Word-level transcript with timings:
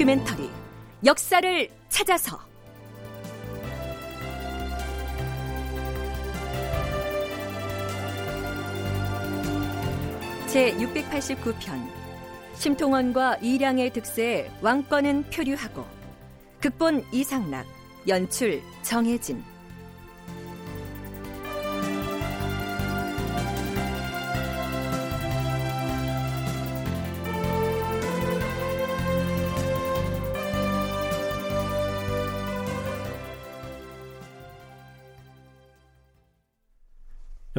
다큐멘터리 0.00 0.48
역사를 1.04 1.68
찾아서. 1.90 2.38
제 10.46 10.72
689편 10.76 11.86
심통원과 12.54 13.36
이량의 13.42 13.92
득세에 13.92 14.50
왕권은 14.62 15.24
표류하고 15.24 15.84
극본 16.62 17.04
이상락 17.12 17.66
연출 18.08 18.62
정혜진 18.80 19.44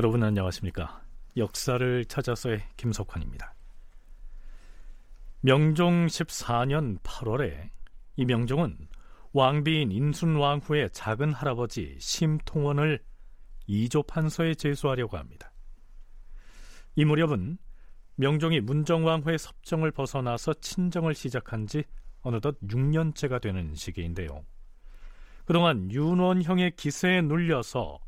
여러분 0.01 0.23
안녕하십니까? 0.23 0.99
역사를 1.37 2.05
찾아서의 2.05 2.63
김석환입니다. 2.75 3.53
명종 5.41 6.07
14년 6.07 6.99
8월에 7.01 7.69
이 8.15 8.25
명종은 8.25 8.87
왕비인 9.33 9.91
인순왕후의 9.91 10.89
작은 10.91 11.33
할아버지 11.33 11.97
심통원을 11.99 13.03
이조 13.67 14.01
판서에 14.01 14.55
제수하려고 14.55 15.17
합니다. 15.17 15.51
이 16.95 17.05
무렵은 17.05 17.59
명종이 18.15 18.59
문정왕후의 18.59 19.37
섭정을 19.37 19.91
벗어나서 19.91 20.55
친정을 20.55 21.13
시작한 21.13 21.67
지 21.67 21.83
어느덧 22.21 22.59
6년째가 22.61 23.39
되는 23.39 23.75
시기인데요. 23.75 24.43
그동안 25.45 25.91
윤원형의 25.91 26.71
기세에 26.75 27.21
눌려서 27.21 27.99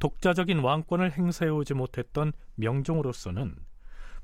독자적인 0.00 0.60
왕권을 0.60 1.12
행사해오지 1.12 1.74
못했던 1.74 2.32
명종으로서는 2.56 3.54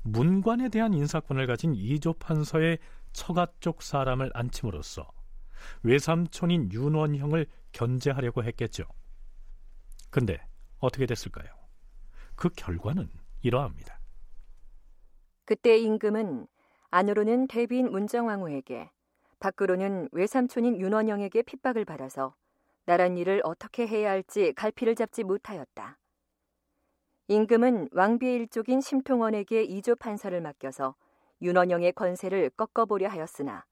문관에 0.01 0.69
대한 0.69 0.93
인사권을 0.93 1.47
가진 1.47 1.73
이조 1.73 2.13
판서의 2.13 2.79
처가 3.13 3.47
쪽 3.59 3.81
사람을 3.81 4.31
앉힘으로써 4.33 5.09
외삼촌인 5.83 6.71
윤원형을 6.71 7.47
견제하려고 7.71 8.43
했겠죠. 8.43 8.83
근데 10.09 10.39
어떻게 10.79 11.05
됐을까요? 11.05 11.47
그 12.35 12.49
결과는 12.49 13.09
이러합니다. 13.41 13.99
그때 15.45 15.77
임금은 15.77 16.47
안으로는 16.89 17.47
대비인 17.47 17.91
문정왕후에게 17.91 18.89
밖으로는 19.39 20.09
외삼촌인 20.11 20.79
윤원형에게 20.79 21.43
핍박을 21.43 21.85
받아서 21.85 22.35
나란 22.87 23.17
일을 23.17 23.41
어떻게 23.43 23.85
해야 23.85 24.11
할지 24.11 24.53
갈피를 24.55 24.95
잡지 24.95 25.23
못하였다. 25.23 25.99
임금은 27.27 27.89
왕비의 27.91 28.35
일족인 28.35 28.79
심통원에게 28.79 29.63
이조 29.63 29.97
판서를 29.97 30.39
맡겨서 30.39 30.95
윤원영의 31.41 31.91
권세를 31.91 32.49
꺾어보려 32.51 33.09
하였으나 33.09 33.65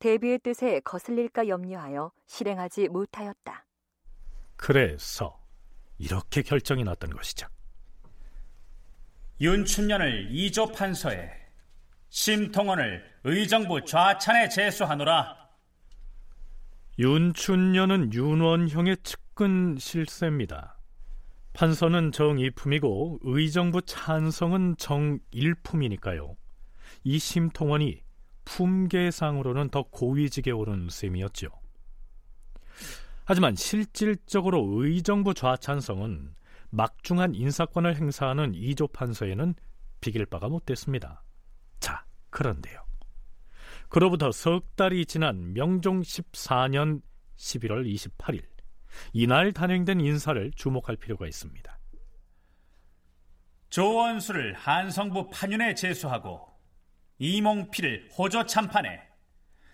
대비의 0.00 0.40
뜻에 0.40 0.80
거슬릴까 0.80 1.48
염려하여 1.48 2.12
실행하지 2.26 2.88
못하였다. 2.88 3.66
그래서 4.56 5.40
이렇게 5.96 6.42
결정이 6.42 6.84
났던 6.84 7.08
것이죠. 7.08 7.46
윤춘년을 9.40 10.28
이조 10.30 10.72
판서에 10.72 11.30
심통원을 12.10 13.02
의정부 13.24 13.82
좌찬에 13.82 14.50
제수하노라. 14.50 15.45
윤춘년은 16.98 18.14
윤원형의 18.14 18.96
측근 19.02 19.76
실세입니다. 19.78 20.78
판서는 21.52 22.10
정이품이고 22.10 23.20
의정부 23.22 23.82
찬성은 23.82 24.76
정일품이니까요. 24.78 26.36
이 27.04 27.18
심통원이 27.18 28.02
품계상으로는 28.46 29.68
더 29.68 29.82
고위직에 29.82 30.52
오른 30.52 30.88
셈이었죠. 30.88 31.48
하지만 33.26 33.56
실질적으로 33.56 34.66
의정부 34.82 35.34
좌찬성은 35.34 36.34
막중한 36.70 37.34
인사권을 37.34 37.96
행사하는 37.96 38.54
이조 38.54 38.88
판서에는 38.88 39.54
비길 40.00 40.24
바가 40.24 40.48
못 40.48 40.64
됐습니다. 40.64 41.22
자, 41.78 42.06
그런데요. 42.30 42.85
그로부터 43.88 44.32
석 44.32 44.76
달이 44.76 45.06
지난 45.06 45.52
명종 45.52 46.02
14년 46.02 47.02
11월 47.36 47.86
28일 47.94 48.44
이날 49.12 49.52
단행된 49.52 50.00
인사를 50.00 50.52
주목할 50.54 50.96
필요가 50.96 51.26
있습니다. 51.26 51.78
조원수를 53.70 54.54
한성부 54.54 55.30
판윤에 55.30 55.74
제수하고 55.74 56.46
이몽필을 57.18 58.10
호조 58.16 58.46
참판에 58.46 59.00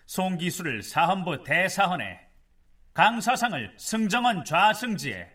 송기수를 0.05 0.83
사헌부 0.83 1.43
대사헌에 1.43 2.19
강사상을 2.93 3.75
승정원 3.77 4.45
좌승지에 4.45 5.29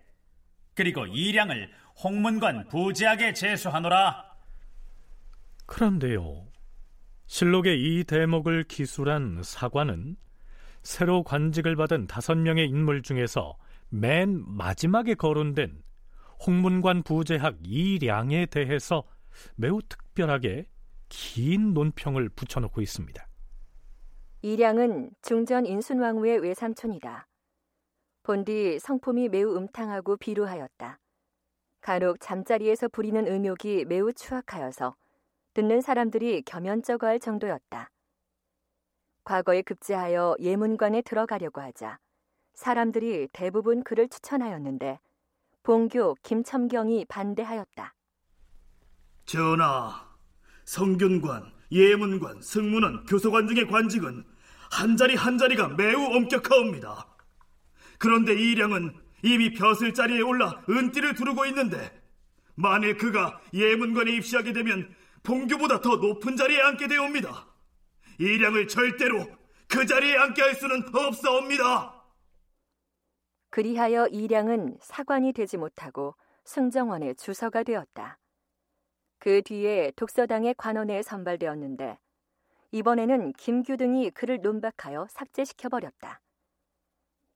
그리고 0.75 1.07
이량을 1.07 1.73
홍문관 2.03 2.69
부지하게 2.69 3.33
제수하노라. 3.33 4.29
그런데요. 5.67 6.48
실록의 7.29 7.79
이 7.79 8.05
대목을 8.05 8.65
기술한 8.65 9.43
사관은 9.43 10.17
새로 10.83 11.23
관직을 11.23 11.77
받은 11.77 12.07
다섯 12.07 12.35
명의 12.37 12.67
인물 12.67 13.03
중에서 13.03 13.59
맨 13.91 14.43
마지막에 14.47 15.15
거론된 15.15 15.83
홍문관 16.47 17.03
부재학 17.03 17.59
이량에 17.63 18.47
대해서 18.47 19.05
매우 19.57 19.81
특별하게 19.83 20.69
긴 21.11 21.75
논평을 21.75 22.31
붙여놓고 22.31 22.81
있습니다. 22.81 23.27
이량은 24.41 25.11
중전 25.21 25.67
인순왕후의 25.67 26.39
외삼촌이다. 26.39 27.29
본디 28.23 28.79
성품이 28.79 29.29
매우 29.29 29.55
음탕하고 29.55 30.17
비루하였다. 30.17 30.99
간혹 31.83 32.21
잠자리에서 32.21 32.89
부리는 32.89 33.27
음욕이 33.27 33.85
매우 33.85 34.13
추악하여서 34.15 34.97
듣는 35.59 35.81
사람들이 35.81 36.43
겸연쩍어할 36.43 37.19
정도였다. 37.19 37.91
과거에 39.25 39.63
급제하여 39.63 40.37
예문관에 40.39 41.03
들어가려고 41.03 41.61
하자 41.61 41.99
사람들이 42.55 43.27
대부분 43.33 43.83
그를 43.83 44.09
추천하였는데 44.09 45.01
봉교 45.65 46.15
김첨경이 46.23 47.07
반대하였다. 47.07 47.93
전하, 49.25 50.07
성균관, 50.65 51.51
예문관, 51.73 52.41
승문원, 52.41 53.07
교소관 53.07 53.49
등의 53.49 53.67
관직은 53.67 54.25
한 54.71 54.97
자리 54.97 55.17
한 55.17 55.39
자리가 55.39 55.71
매우 55.71 56.05
엄격하옵니다. 56.15 57.17
그런데 57.99 58.33
이량은 58.33 58.95
이미 59.25 59.53
벼슬 59.55 59.93
자리에 59.93 60.21
올라 60.21 60.63
은띠를 60.71 61.17
두르고 61.17 61.47
있는데 61.47 62.01
만일 62.55 62.97
그가 62.97 63.41
예문관에 63.53 64.13
입시하게 64.13 64.53
되면 64.53 64.95
봉교보다 65.29 65.83
더 65.83 65.97
높은 65.97 66.37
자리에 66.37 66.59
앉게 66.59 66.89
되옵니다. 66.89 67.47
이량을 68.19 68.67
절대로 68.67 69.27
그 69.69 69.85
자리에 69.85 70.17
앉게 70.17 70.41
할 70.41 70.55
수는 70.55 70.83
없사옵니다. 70.95 72.03
그리하여 73.51 74.07
이량은 74.07 74.79
사관이 74.81 75.35
되지 75.35 75.59
못하고 75.59 76.15
승정원의 76.45 77.17
주서가 77.17 77.63
되었다. 77.63 78.19
그 79.19 79.43
뒤에 79.43 79.93
독서당의 79.97 80.55
관원에 80.57 81.03
선발되었는데 81.03 81.99
이번에는 82.73 83.35
김규 83.35 83.77
등이 83.77 84.11
그를 84.13 84.41
논박하여 84.41 85.09
삭제시켜 85.11 85.69
버렸다. 85.69 86.23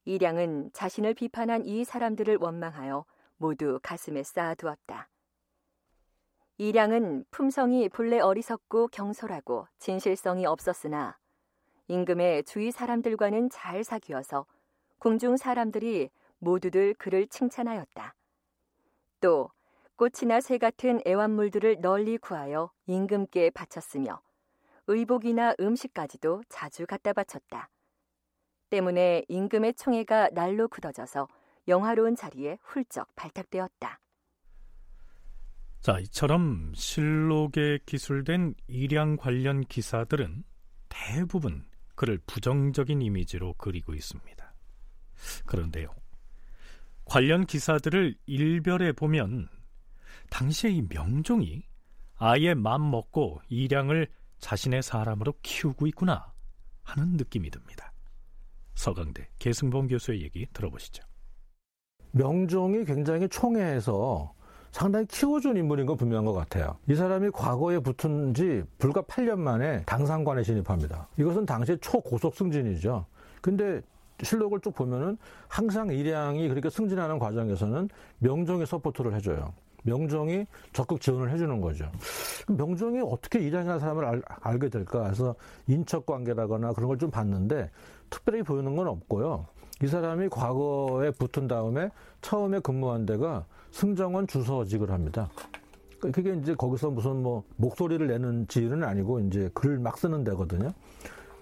이량은 0.06 0.70
자신을 0.72 1.12
비판한 1.12 1.66
이 1.66 1.84
사람들을 1.84 2.38
원망하여 2.40 3.04
모두 3.36 3.78
가슴에 3.82 4.22
쌓아두었다. 4.22 5.11
이량은 6.58 7.24
품성이 7.30 7.88
본래 7.88 8.20
어리석고 8.20 8.88
경솔하고 8.88 9.66
진실성이 9.78 10.46
없었으나 10.46 11.16
임금의 11.88 12.44
주위 12.44 12.70
사람들과는 12.70 13.50
잘 13.50 13.82
사귀어서 13.82 14.46
궁중 14.98 15.36
사람들이 15.36 16.10
모두들 16.38 16.94
그를 16.94 17.26
칭찬하였다. 17.26 18.14
또 19.20 19.50
꽃이나 19.96 20.40
새 20.40 20.58
같은 20.58 21.00
애완물들을 21.06 21.80
널리 21.80 22.18
구하여 22.18 22.70
임금께 22.86 23.50
바쳤으며 23.50 24.20
의복이나 24.88 25.54
음식까지도 25.58 26.42
자주 26.48 26.86
갖다 26.86 27.12
바쳤다. 27.12 27.68
때문에 28.68 29.24
임금의 29.28 29.74
총애가 29.74 30.30
날로 30.32 30.68
굳어져서 30.68 31.28
영화로운 31.68 32.16
자리에 32.16 32.58
훌쩍 32.62 33.14
발탁되었다. 33.14 33.98
자, 35.82 35.98
이처럼 35.98 36.72
실록에 36.76 37.80
기술된 37.84 38.54
일양 38.68 39.16
관련 39.16 39.62
기사들은 39.62 40.44
대부분 40.88 41.66
그를 41.96 42.18
부정적인 42.24 43.02
이미지로 43.02 43.54
그리고 43.58 43.92
있습니다. 43.92 44.54
그런데요. 45.44 45.92
관련 47.04 47.46
기사들을 47.46 48.14
일별해 48.26 48.92
보면 48.92 49.48
당시에 50.30 50.70
이 50.70 50.82
명종이 50.82 51.64
아예 52.14 52.54
맘 52.54 52.88
먹고 52.88 53.40
이량을 53.48 54.08
자신의 54.38 54.84
사람으로 54.84 55.34
키우고 55.42 55.88
있구나 55.88 56.32
하는 56.84 57.16
느낌이 57.16 57.50
듭니다. 57.50 57.92
서강대 58.76 59.28
계승범 59.40 59.88
교수의 59.88 60.22
얘기 60.22 60.46
들어보시죠. 60.52 61.02
명종이 62.12 62.84
굉장히 62.84 63.28
총애해서 63.28 64.32
상당히 64.72 65.06
키워준 65.06 65.56
인물인 65.56 65.86
건 65.86 65.96
분명한 65.96 66.24
것 66.24 66.32
같아요. 66.32 66.76
이 66.88 66.94
사람이 66.94 67.30
과거에 67.30 67.78
붙은 67.78 68.34
지 68.34 68.62
불과 68.78 69.02
8년 69.02 69.38
만에 69.38 69.82
당상관에 69.84 70.42
진입합니다. 70.42 71.08
이것은 71.18 71.46
당시 71.46 71.76
초고속 71.80 72.34
승진이죠. 72.34 73.04
근데 73.42 73.82
실록을 74.22 74.60
쭉 74.60 74.74
보면은 74.74 75.18
항상 75.46 75.88
이량이 75.88 76.48
그렇게 76.48 76.70
승진하는 76.70 77.18
과정에서는 77.18 77.88
명종이 78.18 78.64
support를 78.64 79.14
해줘요. 79.14 79.52
명종이 79.84 80.46
적극 80.72 81.00
지원을 81.00 81.30
해주는 81.32 81.60
거죠. 81.60 81.90
명종이 82.48 83.00
어떻게 83.04 83.40
이량이라는 83.40 83.78
사람을 83.80 84.22
알, 84.40 84.58
게 84.58 84.68
될까 84.68 85.06
해서 85.08 85.34
인척 85.66 86.06
관계라거나 86.06 86.72
그런 86.72 86.88
걸 86.88 86.98
좀 86.98 87.10
봤는데 87.10 87.70
특별히 88.08 88.42
보이는 88.42 88.76
건 88.76 88.86
없고요. 88.86 89.46
이 89.82 89.86
사람이 89.88 90.28
과거에 90.28 91.10
붙은 91.10 91.48
다음에 91.48 91.90
처음에 92.20 92.60
근무한 92.60 93.04
데가 93.04 93.44
승정원 93.72 94.26
주서직을 94.26 94.90
합니다. 94.90 95.28
그게 95.98 96.34
이제 96.34 96.54
거기서 96.54 96.90
무슨 96.90 97.22
뭐 97.22 97.42
목소리를 97.56 98.06
내는 98.06 98.46
직은 98.48 98.84
아니고 98.84 99.20
이제 99.20 99.50
글을 99.54 99.78
막 99.78 99.98
쓰는 99.98 100.24
데거든요. 100.24 100.72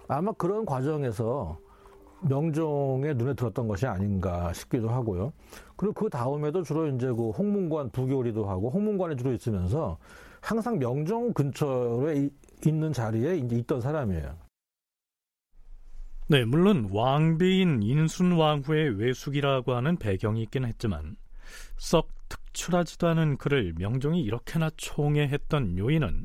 아마 0.08 0.32
그런 0.32 0.64
과정에서 0.64 1.58
명종의 2.22 3.14
눈에 3.14 3.34
들었던 3.34 3.66
것이 3.66 3.86
아닌가 3.86 4.52
싶기도 4.52 4.88
하고요. 4.90 5.32
그리고 5.76 5.94
그 5.94 6.10
다음에도 6.10 6.62
주로 6.62 6.86
이제 6.88 7.06
그 7.06 7.30
홍문관 7.30 7.90
부교리도 7.90 8.44
하고 8.44 8.70
홍문관에 8.70 9.16
주로 9.16 9.32
있으면서 9.32 9.98
항상 10.40 10.78
명종 10.78 11.32
근처에 11.32 12.28
있는 12.66 12.92
자리에 12.92 13.38
이제 13.38 13.56
있던 13.56 13.80
사람이에요. 13.80 14.36
네, 16.28 16.44
물론 16.44 16.88
왕비인 16.92 17.82
인순왕후의 17.82 18.98
외숙이라고 18.98 19.72
하는 19.72 19.96
배경이 19.96 20.42
있긴 20.42 20.64
했지만 20.66 21.16
썩 21.76 22.19
특출하지도 22.30 23.08
않은 23.08 23.36
그를 23.36 23.74
명종이 23.76 24.22
이렇게나 24.22 24.70
총애했던 24.76 25.76
요인은 25.76 26.24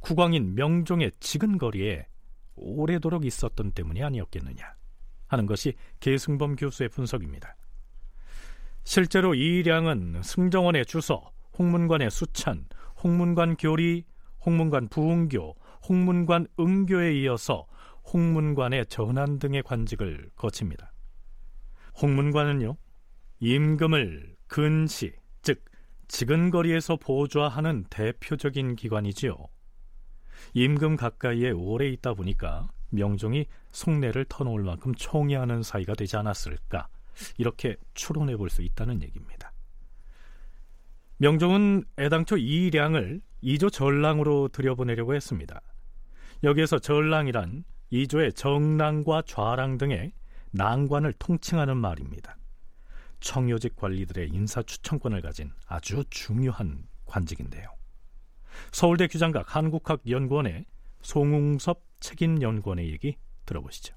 국왕인 0.00 0.54
명종의 0.54 1.10
지근거리에 1.18 2.06
오래도록 2.54 3.24
있었던 3.24 3.72
때문이 3.72 4.02
아니었겠느냐 4.04 4.76
하는 5.26 5.46
것이 5.46 5.74
계승범 5.98 6.54
교수의 6.56 6.90
분석입니다. 6.90 7.56
실제로 8.84 9.34
이량은 9.34 10.22
승정원의 10.22 10.86
주서, 10.86 11.32
홍문관의 11.58 12.10
수찬, 12.10 12.66
홍문관 13.02 13.56
교리, 13.56 14.04
홍문관 14.44 14.88
부흥교, 14.88 15.56
홍문관 15.88 16.46
응교에 16.60 17.20
이어서 17.20 17.66
홍문관의 18.12 18.86
전환 18.86 19.40
등의 19.40 19.64
관직을 19.64 20.30
거칩니다. 20.36 20.92
홍문관은요, 22.00 22.76
임금을 23.40 24.35
근시, 24.46 25.12
즉 25.42 25.64
지근거리에서 26.08 26.96
보좌하는 26.96 27.84
대표적인 27.90 28.76
기관이지요. 28.76 29.36
임금 30.54 30.96
가까이에 30.96 31.50
오래 31.50 31.88
있다 31.88 32.14
보니까 32.14 32.68
명종이 32.90 33.46
속내를 33.72 34.26
터놓을 34.28 34.62
만큼 34.62 34.94
총애하는 34.94 35.62
사이가 35.62 35.94
되지 35.94 36.16
않았을까 36.16 36.88
이렇게 37.38 37.76
추론해 37.94 38.36
볼 38.36 38.48
수 38.50 38.62
있다는 38.62 39.02
얘기입니다. 39.02 39.52
명종은 41.18 41.84
애당초 41.98 42.36
이량을 42.36 43.22
이조 43.40 43.70
전랑으로 43.70 44.48
들여보내려고 44.48 45.14
했습니다. 45.14 45.60
여기에서 46.42 46.78
전랑이란 46.78 47.64
이조의 47.90 48.34
정랑과 48.34 49.22
좌랑 49.26 49.78
등의 49.78 50.12
난관을 50.50 51.14
통칭하는 51.18 51.76
말입니다. 51.76 52.36
청요직 53.20 53.76
관리들의 53.76 54.30
인사 54.32 54.62
추천권을 54.62 55.22
가진 55.22 55.50
아주 55.66 56.04
중요한 56.10 56.84
관직인데요. 57.06 57.68
서울대 58.72 59.06
규장각 59.06 59.54
한국학연구원의 59.54 60.64
송웅섭 61.02 61.82
책임연구원의 62.00 62.90
얘기 62.90 63.16
들어보시죠. 63.44 63.94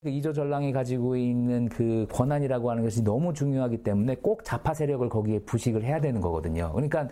그 0.00 0.10
이조 0.10 0.32
전랑이 0.32 0.72
가지고 0.72 1.16
있는 1.16 1.68
그 1.68 2.06
권한이라고 2.12 2.70
하는 2.70 2.84
것이 2.84 3.02
너무 3.02 3.34
중요하기 3.34 3.82
때문에 3.82 4.14
꼭 4.16 4.44
좌파 4.44 4.72
세력을 4.72 5.08
거기에 5.08 5.40
부식을 5.40 5.82
해야 5.82 6.00
되는 6.00 6.20
거거든요. 6.20 6.72
그러니까 6.72 7.08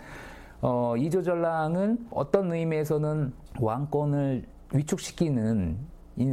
어, 0.60 0.96
이조 0.96 1.22
전랑은 1.22 2.06
어떤 2.10 2.52
의미에서는 2.52 3.32
왕권을 3.60 4.46
위축시키는 4.72 5.78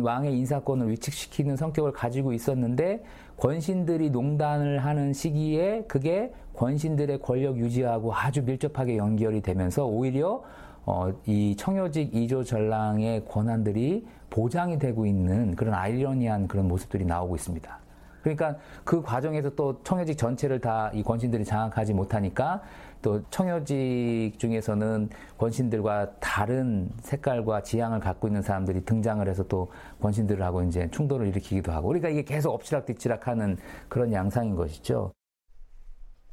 왕의 0.01 0.37
인사권을 0.37 0.91
위축시키는 0.91 1.57
성격을 1.57 1.91
가지고 1.91 2.33
있었는데 2.33 3.03
권신들이 3.37 4.09
농단을 4.09 4.79
하는 4.79 5.13
시기에 5.13 5.85
그게 5.87 6.31
권신들의 6.55 7.19
권력 7.19 7.57
유지하고 7.57 8.13
아주 8.13 8.43
밀접하게 8.43 8.97
연결이 8.97 9.41
되면서 9.41 9.85
오히려 9.85 10.43
어, 10.85 11.11
이 11.25 11.55
청요직 11.55 12.13
이조 12.13 12.43
전랑의 12.43 13.25
권한들이 13.25 14.05
보장이 14.29 14.77
되고 14.79 15.05
있는 15.05 15.55
그런 15.55 15.73
아이러니한 15.73 16.47
그런 16.47 16.67
모습들이 16.67 17.05
나오고 17.05 17.35
있습니다. 17.35 17.79
그러니까 18.21 18.55
그 18.83 19.01
과정에서 19.01 19.49
또 19.51 19.81
청요직 19.83 20.17
전체를 20.17 20.59
다 20.59 20.91
이 20.93 21.03
권신들이 21.03 21.43
장악하지 21.43 21.93
못하니까 21.93 22.61
또 23.03 23.21
청요직 23.29 24.39
중에서는 24.39 25.09
권신들과 25.37 26.19
다른 26.19 26.89
색깔과 27.01 27.61
지향을 27.61 27.99
갖고 27.99 28.27
있는 28.27 28.41
사람들이 28.41 28.83
등장을 28.85 29.27
해서 29.27 29.43
또 29.43 29.71
권신들을 30.01 30.41
하고 30.41 30.63
이제 30.63 30.89
충돌을 30.89 31.27
일으키기도 31.27 31.71
하고 31.71 31.89
그러니까 31.89 32.09
이게 32.09 32.23
계속 32.23 32.51
엎치락뒤치락하는 32.53 33.57
그런 33.89 34.11
양상인 34.11 34.55
것이죠. 34.55 35.13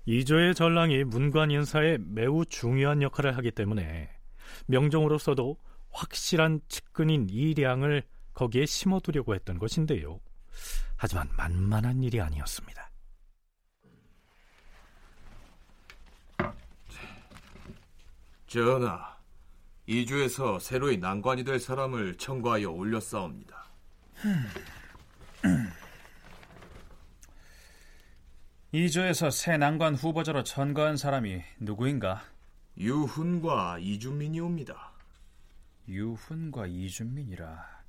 이조의 0.06 0.54
전랑이 0.54 1.04
문관 1.04 1.50
인사에 1.50 1.98
매우 2.00 2.46
중요한 2.46 3.02
역할을 3.02 3.36
하기 3.36 3.50
때문에 3.50 4.08
명종으로서도 4.66 5.56
확실한 5.90 6.60
측근인 6.68 7.28
이량을 7.28 8.04
거기에 8.32 8.64
심어두려고 8.64 9.34
했던 9.34 9.58
것인데요. 9.58 10.20
하지만 10.96 11.28
만만한 11.36 12.02
일이 12.02 12.20
아니었습니다. 12.20 12.89
전하, 18.50 19.16
이주에서 19.86 20.58
새로이 20.58 20.96
난관이 20.96 21.44
될 21.44 21.60
사람을 21.60 22.16
청구하여 22.16 22.68
올렸사옵니다. 22.68 23.70
이주에서 28.72 29.30
새 29.30 29.56
난관 29.56 29.94
후보자로 29.94 30.42
천거한 30.42 30.96
사람이 30.96 31.40
누구인가? 31.60 32.24
유훈과 32.76 33.78
이준민이옵니다. 33.78 34.94
유훈과 35.86 36.66
이준민이라. 36.66 37.82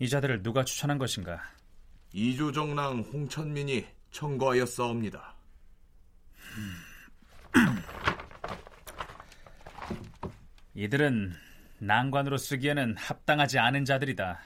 이 0.00 0.08
자들을 0.08 0.42
누가 0.42 0.64
추천한 0.64 0.98
것인가? 0.98 1.40
이조 2.12 2.50
정랑 2.50 3.02
홍천민이 3.12 3.86
청구하였사옵니다. 4.10 5.36
이들은 10.78 11.34
난관으로 11.80 12.36
쓰기에는 12.36 12.96
합당하지 12.96 13.58
않은 13.58 13.84
자들이다. 13.84 14.38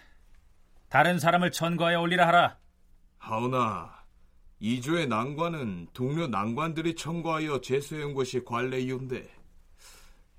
다른 0.88 1.18
사람을 1.18 1.52
천거하여 1.52 2.00
올리라 2.00 2.26
하라. 2.26 2.56
하오나 3.18 3.92
이조의 4.58 5.08
난관은 5.08 5.88
동료 5.92 6.26
난관들이 6.28 6.94
청구하여 6.96 7.60
제소한 7.60 8.14
것이 8.14 8.42
관례 8.46 8.80
이유인데 8.80 9.28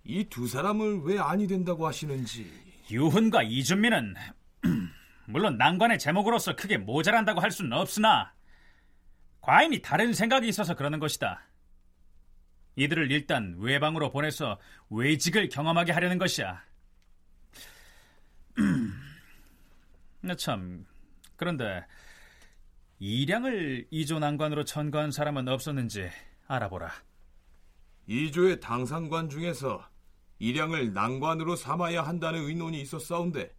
이 0.05 0.23
두 0.29 0.47
사람을 0.47 1.01
왜 1.03 1.19
아니 1.19 1.45
된다고 1.45 1.85
하시는지 1.85 2.51
유훈과 2.89 3.43
이준민은 3.43 4.15
물론 5.27 5.57
난관의 5.59 5.99
제목으로서 5.99 6.55
크게 6.55 6.79
모자란다고 6.79 7.39
할 7.39 7.51
수는 7.51 7.71
없으나 7.71 8.33
과인이 9.41 9.83
다른 9.83 10.11
생각이 10.13 10.47
있어서 10.47 10.73
그러는 10.73 10.97
것이다. 10.99 11.43
이들을 12.75 13.11
일단 13.11 13.55
외방으로 13.59 14.11
보내서 14.11 14.59
외직을 14.89 15.49
경험하게 15.49 15.91
하려는 15.91 16.17
것이야. 16.17 16.63
참, 20.37 20.85
그런데 21.35 21.85
이량을 22.99 23.87
이조 23.91 24.19
난관으로 24.19 24.63
천거한 24.63 25.11
사람은 25.11 25.47
없었는지 25.47 26.09
알아보라. 26.47 26.91
이조의 28.07 28.59
당상관 28.59 29.29
중에서 29.29 29.87
이량을 30.39 30.93
난관으로 30.93 31.55
삼아야 31.55 32.01
한다는 32.03 32.41
의논이 32.41 32.81
있었사온데 32.81 33.53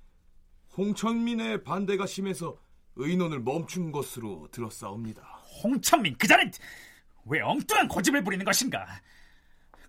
홍천민의 0.76 1.64
반대가 1.64 2.06
심해서 2.06 2.59
의논을 2.97 3.40
멈춘 3.40 3.92
것으로 3.92 4.49
들었사옵니다. 4.50 5.23
홍천민 5.62 6.16
그 6.18 6.26
자는 6.26 6.50
왜 7.26 7.40
엉뚱한 7.40 7.88
고집을 7.88 8.23
부리는 8.25 8.45
것인가? 8.45 8.87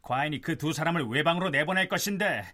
과인이 0.02 0.42
그 0.42 0.58
두 0.58 0.72
사람을 0.74 1.06
외방으로 1.08 1.50
내보낼 1.50 1.90
것인데 1.90 2.46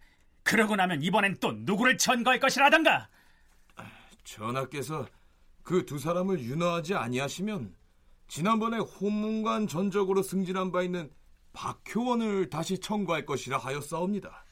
그러고 0.44 0.76
나면 0.76 1.02
이번엔 1.02 1.38
또 1.40 1.52
누구를 1.54 1.98
천거할 1.98 2.40
것이라던가? 2.40 3.10
전하께서 4.24 5.08
그 5.64 5.86
두 5.86 6.00
사람을 6.00 6.40
윤허하지 6.40 6.96
아니하시면 6.96 7.76
지난번에 8.28 8.78
홍문관 8.78 9.68
전적으로 9.68 10.24
승진한 10.24 10.72
바 10.72 10.82
있는 10.82 11.10
박효원을 11.54 12.50
다시 12.50 12.80
청구할 12.80 13.26
것이라 13.26 13.58
하였사옵니다. 13.58 14.46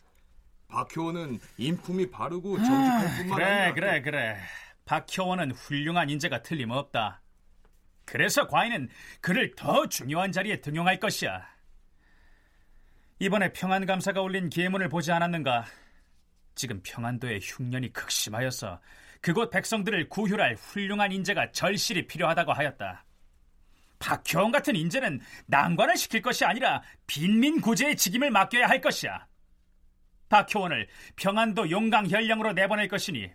박효원은 0.68 1.40
인품이 1.58 2.12
바르고 2.12 2.58
정직할 2.58 3.18
뿐만 3.18 3.38
그래 3.38 3.46
아니라 3.46 3.74
그래 3.74 4.02
그래 4.02 4.38
박효원은 4.86 5.52
훌륭한 5.52 6.10
인재가 6.10 6.42
틀림없다. 6.44 7.22
그래서 8.10 8.48
과인은 8.48 8.90
그를 9.22 9.54
더 9.56 9.88
중요한 9.88 10.32
자리에 10.32 10.62
등용할 10.62 11.00
것이야. 11.00 11.48
이번에 13.20 13.54
평안감사가 13.54 14.20
올린 14.20 14.50
기해문을 14.50 14.90
보지 14.90 15.12
않았는가? 15.12 15.66
지금 16.56 16.82
평안도의 16.84 17.40
흉년이 17.44 17.94
극심하여서 17.94 18.82
그곳 19.22 19.52
백성들을 19.52 20.10
구휼할 20.10 20.56
훌륭한 20.56 21.12
인재가 21.12 21.52
절실히 21.52 22.08
필요하다고 22.08 22.52
하였다. 22.52 23.06
박효원 24.00 24.52
같은 24.52 24.76
인재는 24.76 25.22
난관을 25.46 25.96
시킬 25.96 26.24
것이 26.24 26.46
아니라 26.46 26.82
빈민 27.06 27.62
구제의 27.62 27.96
직임을 27.96 28.32
맡겨야 28.32 28.68
할 28.68 28.82
것이야. 28.82 29.28
박효원을 30.30 30.88
평안도 31.16 31.70
용강 31.70 32.08
현령으로 32.08 32.54
내보낼 32.54 32.88
것이니 32.88 33.30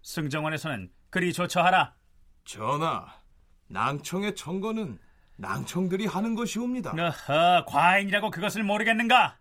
승정원에서는 0.00 0.90
그리 1.10 1.32
조처하라. 1.32 1.94
전하, 2.44 3.23
낭청의 3.68 4.36
청거는 4.36 4.98
낭청들이 5.36 6.06
하는 6.06 6.34
것이옵니다. 6.34 6.92
어허, 6.92 7.64
과인이라고 7.66 8.30
그것을 8.30 8.62
모르겠는가? 8.62 9.38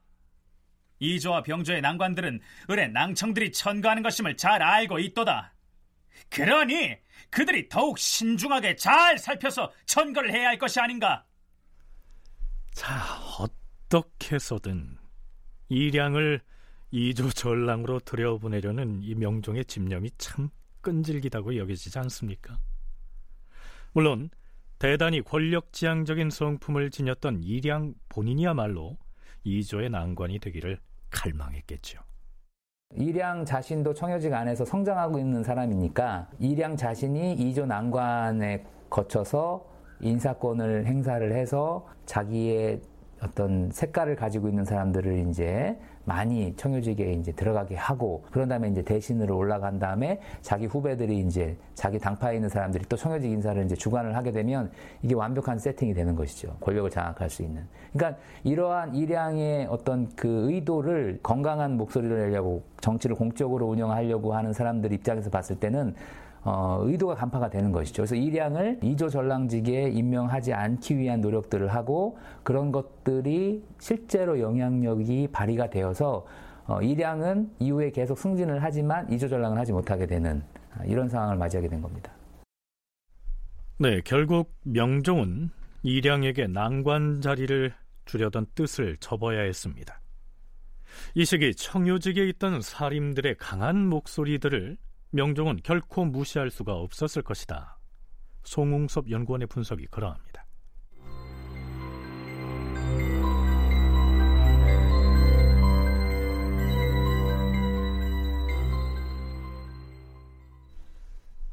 이조와 0.99 1.43
병조의 1.43 1.81
난관들은 1.81 2.39
을의 2.69 2.91
낭청들이 2.91 3.51
천거하는 3.51 4.03
것임을 4.03 4.37
잘 4.37 4.61
알고 4.61 4.99
있도다. 4.99 5.53
그러니 6.29 6.95
그들이 7.29 7.67
더욱 7.67 7.97
신중하게 7.97 8.75
잘 8.75 9.17
살펴서 9.17 9.71
천거를 9.85 10.31
해야 10.31 10.49
할 10.49 10.57
것이 10.57 10.79
아닌가? 10.79 11.25
자, 12.73 13.01
어떻게 13.39 14.35
해서든 14.35 14.97
이량을 15.69 16.41
이조 16.91 17.31
전랑으로 17.31 17.99
들여보내려는 17.99 19.01
이 19.01 19.15
명종의 19.15 19.65
집념이 19.65 20.11
참 20.17 20.49
끈질기다고 20.81 21.57
여겨지지 21.57 21.97
않습니까? 21.99 22.57
물론 23.93 24.29
대단히 24.79 25.21
권력지향적인 25.21 26.29
성품을 26.29 26.89
지녔던 26.89 27.39
이량 27.43 27.93
본인이야말로 28.09 28.97
이조의 29.43 29.89
난관이 29.89 30.39
되기를 30.39 30.79
갈망했겠죠. 31.11 31.99
이량 32.95 33.45
자신도 33.45 33.93
청여직 33.93 34.33
안에서 34.33 34.65
성장하고 34.65 35.19
있는 35.19 35.43
사람이니까 35.43 36.29
이량 36.39 36.75
자신이 36.75 37.33
이조 37.33 37.65
난관에 37.65 38.65
거쳐서 38.89 39.65
인사권을 40.01 40.85
행사를 40.85 41.31
해서 41.31 41.87
자기의 42.05 42.81
어떤 43.21 43.71
색깔을 43.71 44.15
가지고 44.15 44.49
있는 44.49 44.65
사람들을 44.65 45.29
이제 45.29 45.77
많이 46.05 46.53
청요직에 46.55 47.13
이제 47.13 47.31
들어가게 47.31 47.75
하고 47.75 48.23
그런 48.31 48.49
다음에 48.49 48.69
이제 48.69 48.81
대신으로 48.81 49.37
올라간 49.37 49.79
다음에 49.79 50.19
자기 50.41 50.65
후배들이 50.65 51.19
이제 51.19 51.55
자기 51.75 51.99
당파에 51.99 52.35
있는 52.35 52.49
사람들이 52.49 52.85
또 52.89 52.97
청요직 52.97 53.31
인사를 53.31 53.63
이제 53.65 53.75
주관을 53.75 54.15
하게 54.15 54.31
되면 54.31 54.71
이게 55.01 55.15
완벽한 55.15 55.57
세팅이 55.59 55.93
되는 55.93 56.15
것이죠. 56.15 56.55
권력을 56.59 56.89
장악할 56.89 57.29
수 57.29 57.43
있는. 57.43 57.63
그러니까 57.93 58.19
이러한 58.43 58.95
일량의 58.95 59.67
어떤 59.69 60.09
그 60.15 60.51
의도를 60.51 61.19
건강한 61.23 61.77
목소리를 61.77 62.17
내려고 62.17 62.63
정치를 62.81 63.15
공적으로 63.15 63.67
운영하려고 63.67 64.33
하는 64.33 64.51
사람들 64.51 64.91
입장에서 64.91 65.29
봤을 65.29 65.55
때는 65.55 65.95
어, 66.45 66.79
의도가 66.83 67.15
간파가 67.15 67.49
되는 67.49 67.71
것이죠. 67.71 68.01
그래서 68.03 68.15
이량을 68.15 68.79
이조 68.83 69.09
전랑직에 69.09 69.89
임명하지 69.89 70.53
않기 70.53 70.97
위한 70.97 71.21
노력들을 71.21 71.69
하고 71.69 72.17
그런 72.43 72.71
것들이 72.71 73.63
실제로 73.79 74.39
영향력이 74.39 75.29
발휘가 75.31 75.69
되어서 75.69 76.25
어, 76.65 76.81
이량은 76.81 77.49
이후에 77.59 77.91
계속 77.91 78.17
승진을 78.17 78.61
하지만 78.61 79.09
이조 79.11 79.27
전랑을 79.29 79.57
하지 79.57 79.71
못하게 79.71 80.05
되는 80.05 80.43
아, 80.77 80.83
이런 80.85 81.07
상황을 81.07 81.37
맞이하게 81.37 81.69
된 81.69 81.81
겁니다. 81.81 82.11
네, 83.79 84.01
결국 84.05 84.53
명종은 84.63 85.49
이량에게 85.83 86.47
난관 86.47 87.21
자리를 87.21 87.73
주려던 88.05 88.47
뜻을 88.55 88.97
접어야 88.99 89.41
했습니다. 89.41 89.99
이 91.15 91.25
시기 91.25 91.55
청요직에 91.55 92.27
있던 92.29 92.61
사림들의 92.61 93.35
강한 93.37 93.87
목소리들을 93.87 94.77
명종은 95.13 95.59
결코 95.63 96.05
무시할 96.05 96.49
수가 96.49 96.73
없었을 96.73 97.21
것이다. 97.21 97.77
송웅섭 98.43 99.09
연구원의 99.09 99.47
분석이 99.47 99.85
그러합니다. 99.91 100.43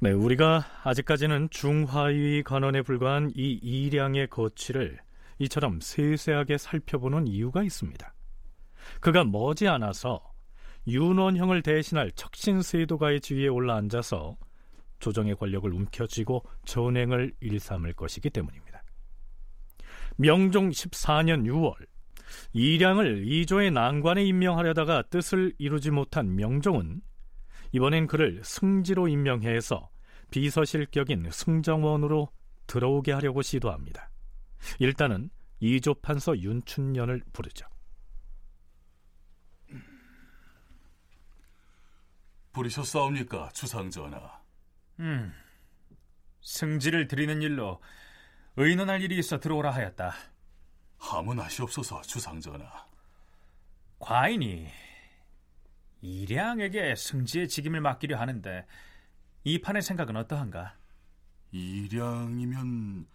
네, 0.02 0.12
우리가 0.12 0.64
아직까지는 0.82 1.50
중화위 1.50 2.42
관원에 2.42 2.80
불과한 2.80 3.30
이 3.34 3.58
이량의 3.62 4.28
거취를 4.28 4.98
이처럼 5.38 5.80
세세하게 5.80 6.56
살펴보는 6.56 7.26
이유가 7.26 7.62
있습니다. 7.62 8.14
그가 9.00 9.24
머지않아서 9.24 10.29
윤원형을 10.86 11.62
대신할 11.62 12.12
척신세도가의 12.12 13.20
지위에 13.20 13.48
올라앉아서 13.48 14.36
조정의 14.98 15.36
권력을 15.36 15.72
움켜쥐고 15.72 16.44
전행을 16.64 17.32
일삼을 17.40 17.94
것이기 17.94 18.30
때문입니다. 18.30 18.82
명종 20.16 20.70
14년 20.70 21.44
6월 21.44 21.74
이량을 22.52 23.26
이조의 23.26 23.70
난관에 23.70 24.24
임명하려다가 24.24 25.02
뜻을 25.10 25.54
이루지 25.58 25.90
못한 25.90 26.36
명종은 26.36 27.00
이번엔 27.72 28.06
그를 28.06 28.40
승지로 28.44 29.08
임명해서 29.08 29.88
비서실격인 30.30 31.28
승정원으로 31.30 32.28
들어오게 32.66 33.12
하려고 33.12 33.42
시도합니다. 33.42 34.10
일단은 34.78 35.30
이조 35.60 35.94
판서 35.94 36.38
윤춘년을 36.38 37.22
부르죠. 37.32 37.66
부리셨사옵니까, 42.52 43.50
주상전하? 43.50 44.40
음, 45.00 45.32
승지를 46.42 47.08
드리는 47.08 47.40
일로 47.42 47.80
의논할 48.56 49.02
일이 49.02 49.18
있어 49.18 49.38
들어오라 49.38 49.70
하였다. 49.70 50.12
하문하시옵소서, 50.98 52.02
주상전하. 52.02 52.86
과인이 53.98 54.68
이량에게 56.02 56.94
승지의 56.96 57.48
직임을 57.48 57.80
맡기려 57.80 58.18
하는데 58.18 58.66
이 59.44 59.60
판의 59.60 59.82
생각은 59.82 60.16
어떠한가? 60.16 60.76
이량이면 61.52 63.06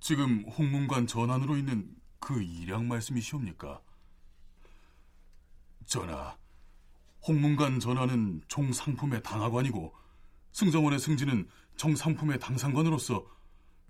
지금 0.00 0.44
홍문관 0.48 1.06
전환으로 1.06 1.56
있는 1.56 1.94
그 2.20 2.42
이량 2.42 2.88
말씀이시옵니까? 2.88 3.80
전하, 5.86 6.36
홍문관 7.26 7.80
전하는 7.80 8.40
종상품의 8.48 9.22
당하관이고 9.22 9.94
승정원의 10.52 10.98
승진은 10.98 11.48
정상품의 11.76 12.38
당상관으로서 12.38 13.26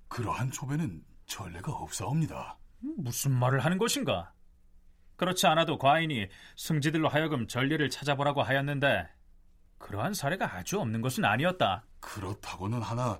그러한 0.08 0.50
초배는 0.50 1.04
전례가 1.26 1.72
없사옵니다. 1.72 2.58
무슨 2.80 3.32
말을 3.32 3.60
하는 3.64 3.78
것인가? 3.78 4.32
그렇지 5.16 5.46
않아도 5.46 5.78
과인이 5.78 6.28
승지들로 6.56 7.08
하여금 7.08 7.46
전례를 7.46 7.90
찾아보라고 7.90 8.42
하였는데 8.42 9.08
그러한 9.78 10.14
사례가 10.14 10.56
아주 10.56 10.80
없는 10.80 11.00
것은 11.00 11.24
아니었다. 11.24 11.84
그렇다고는 12.00 12.80
하나 12.82 13.18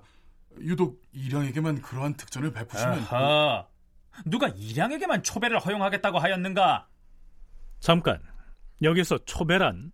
유독 0.59 1.01
이량에게만 1.11 1.81
그러한 1.81 2.15
특전을 2.15 2.51
베푸시면 2.51 2.99
아하, 2.99 3.67
누가 4.25 4.47
이량에게만 4.47 5.23
초배를 5.23 5.59
허용하겠다고 5.59 6.17
하였는가? 6.17 6.87
잠깐 7.79 8.21
여기서 8.81 9.19
초배란 9.25 9.91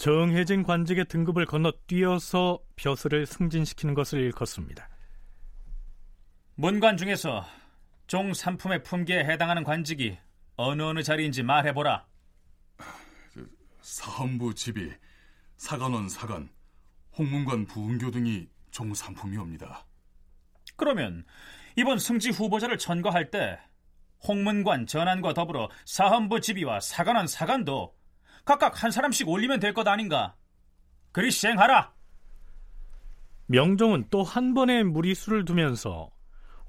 정해진 0.00 0.62
관직의 0.62 1.04
등급을 1.08 1.44
건너뛰어서 1.44 2.58
벼슬을 2.74 3.26
승진시키는 3.26 3.92
것을 3.92 4.20
일컫습니다. 4.20 4.88
문관 6.54 6.96
중에서 6.96 7.44
종 8.06 8.32
3품의 8.32 8.82
품계에 8.82 9.24
해당하는 9.24 9.62
관직이 9.62 10.16
어느 10.56 10.80
어느 10.80 11.02
자리인지 11.02 11.42
말해보라. 11.42 12.06
사헌부 13.82 14.54
지비, 14.54 14.90
사관원 15.58 16.08
사관, 16.08 16.48
홍문관 17.18 17.66
부은교 17.66 18.10
등이 18.10 18.48
종 18.70 18.94
상품이옵니다. 18.94 19.84
그러면 20.76 21.26
이번 21.76 21.98
승지 21.98 22.30
후보자를 22.30 22.78
천거할 22.78 23.30
때 23.30 23.58
홍문관 24.26 24.86
전환과 24.86 25.34
더불어 25.34 25.68
사헌부 25.84 26.40
지비와 26.40 26.80
사관원 26.80 27.26
사관도 27.26 27.99
각각 28.44 28.82
한 28.82 28.90
사람씩 28.90 29.28
올리면 29.28 29.60
될 29.60 29.74
것 29.74 29.86
아닌가? 29.86 30.34
그리 31.12 31.30
시행하라. 31.30 31.92
명종은 33.46 34.06
또 34.10 34.22
한 34.22 34.54
번의 34.54 34.84
무리수를 34.84 35.44
두면서 35.44 36.10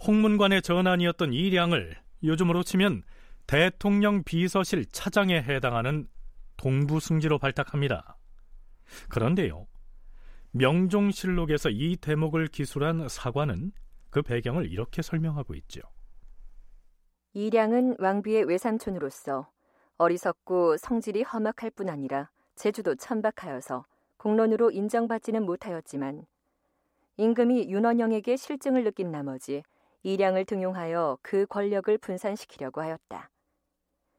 홍문관의 0.05 0.61
전환이었던 0.63 1.31
이량을 1.33 1.95
요즘으로 2.23 2.63
치면 2.63 3.03
대통령 3.45 4.23
비서실 4.23 4.85
차장에 4.91 5.41
해당하는 5.43 6.07
동부승지로 6.57 7.37
발탁합니다. 7.39 8.17
그런데요, 9.09 9.67
명종실록에서 10.51 11.69
이 11.69 11.97
대목을 11.97 12.47
기술한 12.47 13.07
사관은 13.09 13.71
그 14.09 14.21
배경을 14.21 14.71
이렇게 14.71 15.01
설명하고 15.01 15.55
있죠. 15.55 15.81
이량은 17.33 17.95
왕비의 17.99 18.45
외삼촌으로서 18.45 19.49
어리석고 20.01 20.77
성질이 20.77 21.21
험악할 21.21 21.69
뿐 21.75 21.87
아니라 21.87 22.31
제주도 22.55 22.95
천박하여서 22.95 23.85
공론으로 24.17 24.71
인정받지는 24.71 25.45
못하였지만 25.45 26.25
임금이 27.17 27.69
윤원영에게 27.69 28.35
실증을 28.35 28.83
느낀 28.83 29.11
나머지 29.11 29.61
이량을 30.01 30.45
등용하여 30.45 31.19
그 31.21 31.45
권력을 31.45 31.95
분산시키려고 31.99 32.81
하였다. 32.81 33.29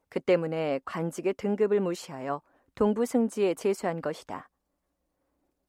그 0.08 0.20
때문에 0.20 0.78
관직의 0.84 1.34
등급을 1.34 1.80
무시하여 1.80 2.42
동부승지에 2.76 3.54
제수한 3.54 4.00
것이다. 4.00 4.48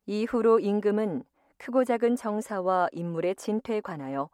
이후로 0.05 0.59
임금은 0.59 1.23
크고 1.57 1.85
작은 1.85 2.17
정사와 2.17 2.89
인물의 2.91 3.35
진퇴에 3.35 3.81
관하여 3.81 4.29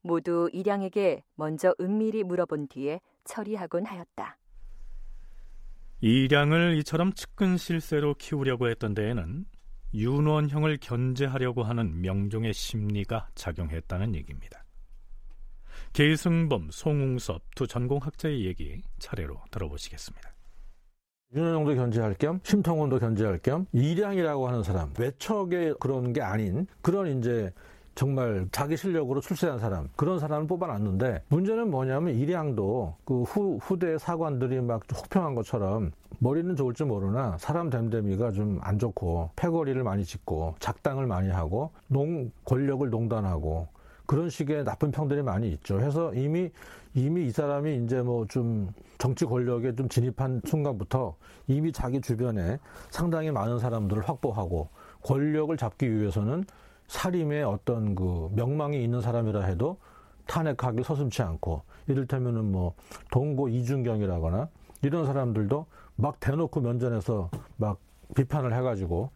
모두 0.00 0.50
이량에게 0.52 1.22
먼저 1.36 1.72
은밀히 1.80 2.24
물어본 2.24 2.66
뒤에 2.66 3.00
처리하곤 3.22 3.84
하였다. 3.84 4.39
이량을 6.00 6.76
이처럼 6.78 7.12
측근 7.12 7.56
실세로 7.56 8.14
키우려고 8.14 8.68
했던 8.68 8.94
데에는 8.94 9.44
윤원형을 9.92 10.78
견제하려고 10.80 11.62
하는 11.62 12.00
명종의 12.00 12.54
심리가 12.54 13.28
작용했다는 13.34 14.14
얘기입니다. 14.14 14.64
계승범, 15.92 16.68
송웅섭 16.70 17.42
두 17.54 17.66
전공학자의 17.66 18.46
얘기 18.46 18.80
차례로 18.98 19.42
들어보시겠습니다. 19.50 20.30
윤원영도 21.34 21.74
견제할 21.74 22.14
겸 22.14 22.40
심통원도 22.42 22.98
견제할 22.98 23.38
겸 23.38 23.66
이량이라고 23.72 24.48
하는 24.48 24.62
사람 24.62 24.92
외척의 24.98 25.74
그런 25.78 26.12
게 26.12 26.22
아닌 26.22 26.66
그런 26.82 27.18
이제 27.18 27.52
정말 28.00 28.48
자기 28.50 28.78
실력으로 28.78 29.20
출세한 29.20 29.58
사람 29.58 29.86
그런 29.94 30.18
사람을 30.18 30.46
뽑아놨는데 30.46 31.24
문제는 31.28 31.70
뭐냐면 31.70 32.14
이량도 32.14 32.96
그 33.04 33.24
후, 33.24 33.58
후대 33.60 33.98
사관들이 33.98 34.62
막 34.62 34.80
혹평한 34.90 35.34
것처럼 35.34 35.92
머리는 36.18 36.56
좋을지 36.56 36.84
모르나 36.84 37.36
사람 37.36 37.68
됨됨이가 37.68 38.32
좀 38.32 38.58
안 38.62 38.78
좋고 38.78 39.32
패거리를 39.36 39.82
많이 39.82 40.02
짓고 40.06 40.54
작당을 40.60 41.06
많이 41.06 41.28
하고 41.28 41.72
농 41.88 42.30
권력을 42.46 42.88
농단하고 42.88 43.68
그런 44.06 44.30
식의 44.30 44.64
나쁜 44.64 44.90
평들이 44.90 45.22
많이 45.22 45.50
있죠. 45.50 45.78
해서 45.78 46.14
이미 46.14 46.50
이미 46.94 47.26
이 47.26 47.30
사람이 47.30 47.84
이제 47.84 48.00
뭐 48.00 48.24
좀 48.28 48.72
정치 48.96 49.26
권력에 49.26 49.74
좀 49.74 49.90
진입한 49.90 50.40
순간부터 50.46 51.16
이미 51.48 51.70
자기 51.70 52.00
주변에 52.00 52.58
상당히 52.88 53.30
많은 53.30 53.58
사람들을 53.58 54.08
확보하고 54.08 54.70
권력을 55.02 55.54
잡기 55.58 55.94
위해서는 55.94 56.44
살림에 56.90 57.42
어떤 57.42 57.94
그 57.94 58.28
명망이 58.34 58.82
있는 58.82 59.00
사람이라 59.00 59.42
해도 59.42 59.76
탄핵하기 60.26 60.82
서슴치 60.82 61.22
않고 61.22 61.62
이를테면은 61.86 62.50
뭐 62.50 62.74
동고 63.12 63.48
이준경이라거나 63.48 64.48
이런 64.82 65.06
사람들도 65.06 65.66
막 65.94 66.18
대놓고 66.18 66.60
면전에서 66.60 67.30
막 67.56 67.78
비판을 68.16 68.56
해가지고 68.56 69.10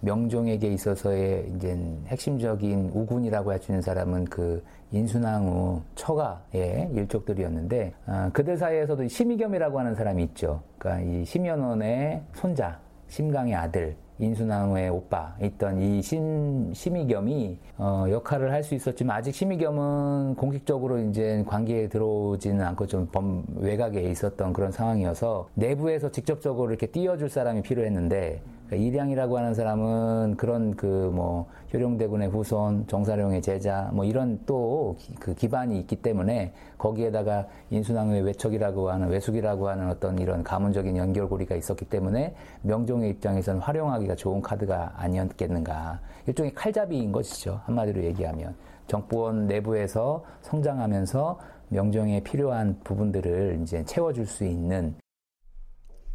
명종에게 0.00 0.68
있어서의 0.68 1.52
이제 1.56 1.76
핵심적인 2.06 2.90
우군이라고 2.94 3.52
있는 3.52 3.82
사람은 3.82 4.26
그 4.26 4.62
인순왕후 4.92 5.82
처가의 5.96 6.90
일족들이었는데 6.94 7.94
어, 8.06 8.30
그들 8.32 8.56
사이에서도 8.56 9.08
심의겸이라고 9.08 9.78
하는 9.78 9.94
사람이 9.96 10.22
있죠. 10.24 10.62
그러니까 10.78 11.10
이 11.10 11.24
심연원의 11.24 12.22
손자, 12.34 12.80
심강의 13.08 13.54
아들 13.54 13.96
인순왕후의 14.22 14.88
오빠 14.90 15.34
있던 15.42 15.82
이 15.82 16.00
심, 16.00 16.72
심의겸이 16.72 17.58
어, 17.78 18.06
역할을 18.08 18.50
할 18.50 18.62
수 18.62 18.76
있었지만 18.76 19.16
아직 19.16 19.34
심의겸은 19.34 20.36
공식적으로 20.36 20.98
이제 21.00 21.42
관계에 21.48 21.88
들어오지는 21.88 22.64
않고 22.64 22.86
좀 22.86 23.08
범, 23.10 23.44
외곽에 23.56 24.00
있었던 24.02 24.52
그런 24.52 24.70
상황이어서 24.70 25.48
내부에서 25.54 26.12
직접적으로 26.12 26.70
이렇게 26.70 26.86
띄워줄 26.86 27.28
사람이 27.28 27.62
필요했는데 27.62 28.40
그러니까 28.72 28.76
이량이라고 28.76 29.36
하는 29.36 29.54
사람은 29.54 30.36
그런 30.36 30.74
그 30.74 31.02
뭐 31.12 31.46
효령대군의 31.74 32.28
후손, 32.28 32.86
정사룡의 32.86 33.42
제자 33.42 33.90
뭐 33.92 34.04
이런 34.04 34.40
또 34.46 34.96
그 35.20 35.34
기반이 35.34 35.78
있기 35.80 35.96
때문에 35.96 36.52
거기에다가 36.78 37.46
인순왕후의 37.70 38.22
외척이라고 38.22 38.90
하는 38.90 39.08
외숙이라고 39.08 39.68
하는 39.68 39.90
어떤 39.90 40.18
이런 40.18 40.42
가문적인 40.42 40.96
연결고리가 40.96 41.54
있었기 41.56 41.84
때문에 41.86 42.34
명종의 42.62 43.10
입장에서는 43.10 43.60
활용하기가 43.60 44.14
좋은 44.16 44.40
카드가 44.40 44.92
아니었겠는가. 44.96 46.00
일종의 46.26 46.54
칼잡이인 46.54 47.12
것이죠. 47.12 47.60
한마디로 47.64 48.02
얘기하면. 48.04 48.54
정부원 48.86 49.46
내부에서 49.46 50.24
성장하면서 50.42 51.38
명종에 51.68 52.22
필요한 52.22 52.78
부분들을 52.84 53.60
이제 53.62 53.84
채워줄 53.84 54.26
수 54.26 54.44
있는. 54.44 54.94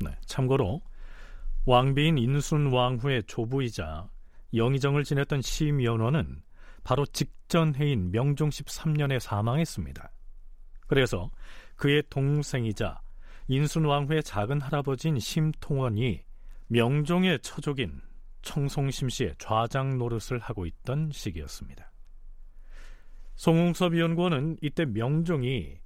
네, 0.04 0.12
참고로 0.26 0.82
왕비인 1.68 2.18
인순 2.18 2.68
왕후의 2.68 3.24
조부이자 3.24 4.10
영의정을 4.54 5.04
지냈던 5.04 5.42
심연원은 5.42 6.42
바로 6.86 7.06
직전 7.06 7.76
해인 7.76 8.10
명종 8.12 8.52
13년에 8.52 9.20
사망했습니다. 9.20 10.10
그래서 10.88 11.30
그의 11.76 12.04
동생이자 12.10 13.02
인순 13.50 13.84
왕후의 13.84 14.24
작은 14.24 14.62
할아버지인 14.62 15.20
심통원이 15.20 16.24
명종의 16.68 17.40
처족인 17.42 18.00
청송심 18.44 19.10
씨의 19.10 19.36
좌장 19.38 19.98
노릇을 19.98 20.40
하고 20.40 20.66
있던 20.66 21.10
시기였습니다. 21.12 21.92
송웅섭 23.36 23.98
연구원은 23.98 24.56
이때 24.62 24.86
명종이 24.86 25.80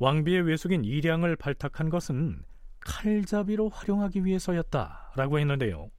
왕비의 0.00 0.42
외숙인 0.42 0.84
이량을 0.84 1.36
발탁한 1.36 1.88
것은 1.88 2.42
칼잡이로 2.80 3.68
활용하기 3.68 4.24
위해서였다라고 4.24 5.38
했는데요. 5.38 5.90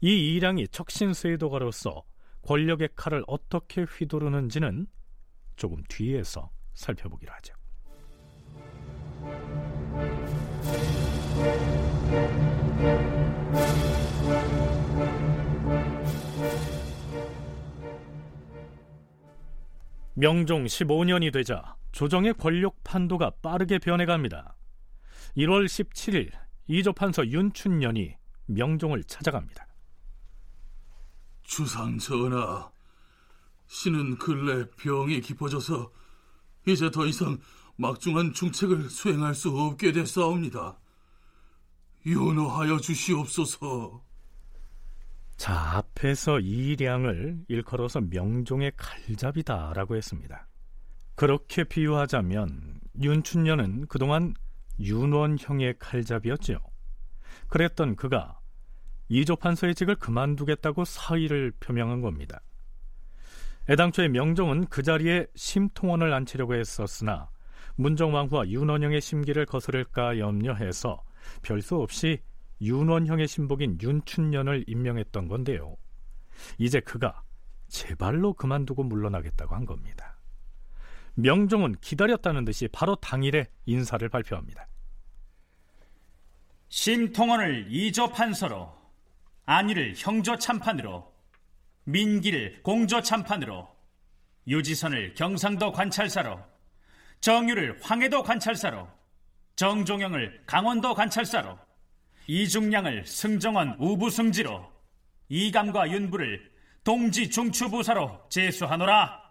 이 0.00 0.34
이량이 0.34 0.68
척신세도가로서 0.68 2.02
권력의 2.42 2.90
칼을 2.96 3.22
어떻게 3.26 3.82
휘두르는지는 3.82 4.86
조금 5.56 5.82
뒤에서 5.88 6.50
살펴보기로 6.74 7.32
하죠. 7.34 7.54
명종 20.14 20.64
15년이 20.64 21.32
되자 21.32 21.76
조정의 21.92 22.34
권력 22.34 22.82
판도가 22.84 23.30
빠르게 23.42 23.78
변해갑니다. 23.78 24.56
1월 25.36 25.64
17일 25.64 26.30
이조 26.66 26.92
판서 26.92 27.26
윤춘년이 27.26 28.16
명종을 28.46 29.04
찾아갑니다. 29.04 29.66
주상 31.42 31.98
전하, 31.98 32.70
신은 33.66 34.18
근래 34.18 34.68
병이 34.76 35.20
깊어져서 35.20 35.90
이제 36.66 36.90
더 36.90 37.06
이상 37.06 37.38
막중한 37.76 38.32
중책을 38.32 38.90
수행할 38.90 39.34
수 39.34 39.50
없게 39.50 39.92
됐사옵니다. 39.92 40.78
윤호하여 42.06 42.78
주시옵소서. 42.78 44.02
자, 45.36 45.76
앞에서 45.76 46.40
이량을 46.40 47.44
일컬어서 47.48 48.00
명종의 48.00 48.72
칼잡이다라고 48.76 49.96
했습니다. 49.96 50.46
그렇게 51.14 51.64
비유하자면 51.64 52.80
윤춘년은 53.00 53.86
그동안 53.88 54.34
윤원형의 54.78 55.76
칼잡이였죠. 55.78 56.58
그랬던 57.48 57.96
그가 57.96 58.38
이조판서의 59.08 59.74
직을 59.74 59.96
그만두겠다고 59.96 60.84
사의를 60.84 61.52
표명한 61.60 62.00
겁니다. 62.00 62.40
애당초에 63.68 64.08
명종은 64.08 64.66
그 64.66 64.82
자리에 64.82 65.26
심통원을 65.34 66.12
앉히려고 66.12 66.54
했었으나 66.54 67.30
문정왕후와 67.76 68.48
윤원형의 68.48 69.00
심기를 69.00 69.46
거스를까 69.46 70.18
염려해서 70.18 71.02
별수 71.42 71.76
없이 71.76 72.20
윤원형의 72.60 73.28
신복인 73.28 73.78
윤춘년을 73.80 74.64
임명했던 74.66 75.28
건데요. 75.28 75.76
이제 76.58 76.80
그가 76.80 77.22
제발로 77.68 78.34
그만두고 78.34 78.84
물러나겠다고 78.84 79.54
한 79.54 79.64
겁니다. 79.64 80.11
명종은 81.14 81.76
기다렸다는 81.80 82.44
듯이 82.44 82.68
바로 82.68 82.96
당일에 82.96 83.46
인사를 83.66 84.08
발표합니다. 84.08 84.66
심통원을 86.68 87.66
이조 87.68 88.12
판서로, 88.12 88.72
안위를 89.44 89.94
형조 89.96 90.38
참판으로, 90.38 91.12
민기를 91.84 92.62
공조 92.62 93.02
참판으로, 93.02 93.68
유지선을 94.46 95.14
경상도 95.14 95.72
관찰사로, 95.72 96.40
정유를 97.20 97.78
황해도 97.82 98.22
관찰사로, 98.22 98.88
정종영을 99.56 100.44
강원도 100.46 100.94
관찰사로, 100.94 101.58
이중량을 102.26 103.04
승정원 103.04 103.76
우부승지로, 103.78 104.72
이감과 105.28 105.90
윤부를 105.90 106.50
동지 106.84 107.28
중추부사로 107.30 108.28
제수하노라. 108.28 109.21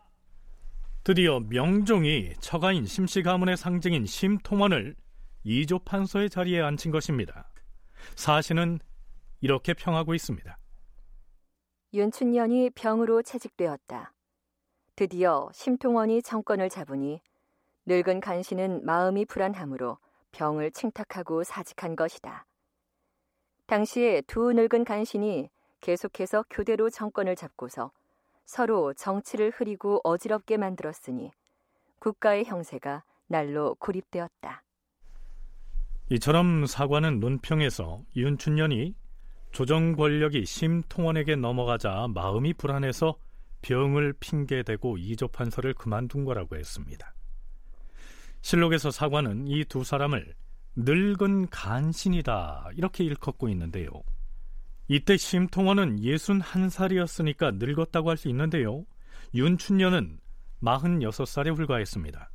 드디어 1.03 1.39
명종이 1.39 2.35
처가인 2.41 2.85
심씨 2.85 3.23
가문의 3.23 3.57
상징인 3.57 4.05
심통원을 4.05 4.95
이조 5.43 5.79
판서의 5.79 6.29
자리에 6.29 6.61
앉힌 6.61 6.91
것입니다. 6.91 7.49
사신은 8.15 8.79
이렇게 9.39 9.73
평하고 9.73 10.13
있습니다. 10.13 10.55
윤춘년이 11.95 12.69
병으로 12.75 13.23
채직되었다. 13.23 14.13
드디어 14.95 15.49
심통원이 15.53 16.21
정권을 16.21 16.69
잡으니 16.69 17.19
늙은 17.87 18.19
간신은 18.19 18.85
마음이 18.85 19.25
불안하므로 19.25 19.97
병을 20.31 20.69
칭탁하고 20.69 21.43
사직한 21.43 21.95
것이다. 21.95 22.45
당시에 23.65 24.21
두 24.27 24.53
늙은 24.53 24.85
간신이 24.85 25.49
계속해서 25.81 26.45
교대로 26.51 26.91
정권을 26.91 27.35
잡고서 27.35 27.91
서로 28.45 28.93
정치를 28.93 29.51
흐리고 29.51 30.01
어지럽게 30.03 30.57
만들었으니 30.57 31.31
국가의 31.99 32.45
형세가 32.45 33.03
날로 33.27 33.75
고립되었다. 33.75 34.63
이처럼 36.09 36.65
사관은 36.65 37.19
논평에서 37.19 38.03
윤춘년이 38.15 38.95
조정 39.51 39.95
권력이 39.95 40.45
심통원에게 40.45 41.35
넘어가자 41.37 42.07
마음이 42.13 42.53
불안해서 42.53 43.17
병을 43.61 44.13
핑계대고 44.19 44.97
이조판서를 44.97 45.73
그만둔 45.73 46.25
거라고 46.25 46.55
했습니다. 46.57 47.13
실록에서 48.41 48.91
사관은 48.91 49.47
이 49.47 49.63
두 49.65 49.83
사람을 49.83 50.33
늙은 50.75 51.49
간신이다 51.49 52.71
이렇게 52.75 53.03
일컫고 53.03 53.49
있는데요. 53.49 53.89
이때 54.93 55.15
심통원은 55.15 56.01
61살이었으니까 56.01 57.55
늙었다고 57.55 58.09
할 58.09 58.17
수 58.17 58.27
있는데요. 58.27 58.83
윤춘년은 59.33 60.19
46살에 60.61 61.55
불과했습니다. 61.55 62.29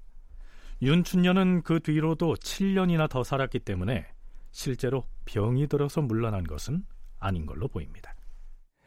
윤춘년은 0.80 1.64
그 1.64 1.80
뒤로도 1.80 2.36
7년이나 2.36 3.10
더 3.10 3.22
살았기 3.22 3.58
때문에 3.58 4.06
실제로 4.52 5.04
병이 5.26 5.66
들어서 5.66 6.00
물러난 6.00 6.44
것은 6.44 6.86
아닌 7.18 7.44
걸로 7.44 7.68
보입니다. 7.68 8.14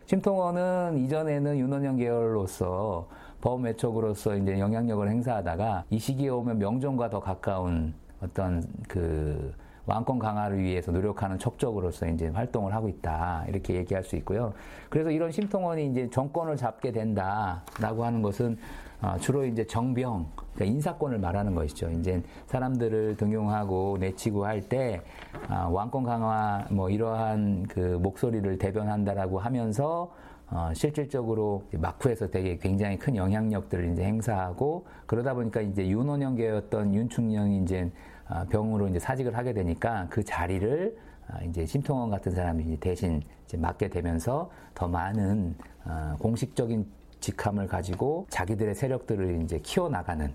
심통원은 0.08 1.06
이전에는 1.06 1.60
윤원영 1.60 1.98
계열로서 1.98 3.08
범 3.40 3.62
외척으로서 3.66 4.36
이제 4.36 4.58
영향력을 4.58 5.08
행사하다가 5.08 5.86
이 5.92 6.00
시기에 6.00 6.30
오면 6.30 6.58
명종과 6.58 7.12
더 7.12 7.20
가까운 7.20 7.94
어떤 8.20 8.64
그 8.88 9.54
왕권 9.90 10.20
강화를 10.20 10.60
위해서 10.60 10.92
노력하는 10.92 11.40
척적으로서 11.40 12.08
이제 12.08 12.28
활동을 12.28 12.74
하고 12.74 12.88
있다 12.88 13.46
이렇게 13.48 13.74
얘기할 13.74 14.04
수 14.04 14.16
있고요. 14.18 14.54
그래서 14.90 15.10
이런 15.10 15.32
심통원이 15.32 15.88
이제 15.88 16.08
정권을 16.12 16.58
잡게 16.58 16.92
된다라고 16.92 18.06
하는 18.06 18.22
것은 18.22 18.58
어, 19.02 19.16
주로 19.20 19.46
이제 19.46 19.66
정병, 19.66 20.28
그러니까 20.54 20.66
인사권을 20.66 21.20
말하는 21.20 21.56
것이죠. 21.56 21.90
이제 21.92 22.22
사람들을 22.48 23.16
등용하고 23.16 23.98
내치고 24.00 24.46
할때 24.46 25.02
어, 25.50 25.70
왕권 25.72 26.04
강화 26.04 26.66
뭐 26.70 26.90
이러한 26.90 27.66
그 27.68 27.80
목소리를 28.02 28.58
대변한다라고 28.58 29.40
하면서 29.40 30.12
어, 30.52 30.72
실질적으로 30.74 31.64
막후에서 31.72 32.28
되게 32.28 32.58
굉장히 32.58 32.98
큰 32.98 33.16
영향력들을 33.16 33.94
이제 33.94 34.04
행사하고 34.04 34.86
그러다 35.06 35.34
보니까 35.34 35.62
이제 35.62 35.88
윤원영계였던 35.88 36.94
윤충령이 36.94 37.60
이제 37.64 37.90
어, 38.19 38.19
병으로 38.50 38.88
이제 38.88 39.00
사직을 39.00 39.36
하게 39.36 39.54
되니까 39.54 40.08
그 40.10 40.24
자리를 40.24 40.98
어, 41.30 41.38
이제 41.48 41.66
심통원 41.66 42.10
같은 42.10 42.32
사람이 42.32 42.80
대신 42.80 43.22
이제 43.46 43.58
맡게 43.58 43.90
되면서 43.90 44.50
더 44.74 44.88
많은 44.88 45.56
어, 45.86 46.16
공식적인 46.20 46.86
직함을 47.20 47.68
가지고 47.68 48.28
자기들의 48.30 48.76
세력들을 48.76 49.42
이제 49.44 49.60
키워나가는 49.60 50.34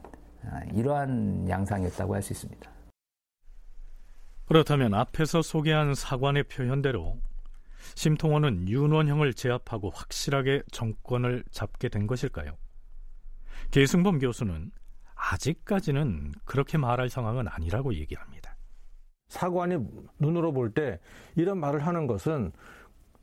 이러한 0.75 1.49
양상이었다고 1.49 2.15
할 2.15 2.23
수 2.23 2.35
있습니다. 2.35 2.71
그렇다면 4.47 4.93
앞에서 4.93 5.41
소개한 5.41 5.95
사관의 5.95 6.45
표현대로 6.45 7.17
심통원은 7.95 8.69
윤원형을 8.69 9.33
제압하고 9.33 9.91
확실하게 9.91 10.63
정권을 10.71 11.45
잡게 11.51 11.89
된 11.89 12.07
것일까요? 12.07 12.57
계승범 13.71 14.19
교수는 14.19 14.71
아직까지는 15.33 16.33
그렇게 16.45 16.79
말할 16.79 17.09
상황은 17.09 17.47
아니라고 17.49 17.95
얘기합니다. 17.95 18.57
사관이 19.29 19.79
눈으로 20.19 20.53
볼 20.53 20.73
때 20.75 21.01
이런 21.35 21.59
말을 21.59 21.87
하는 21.87 22.07
것은 22.07 22.53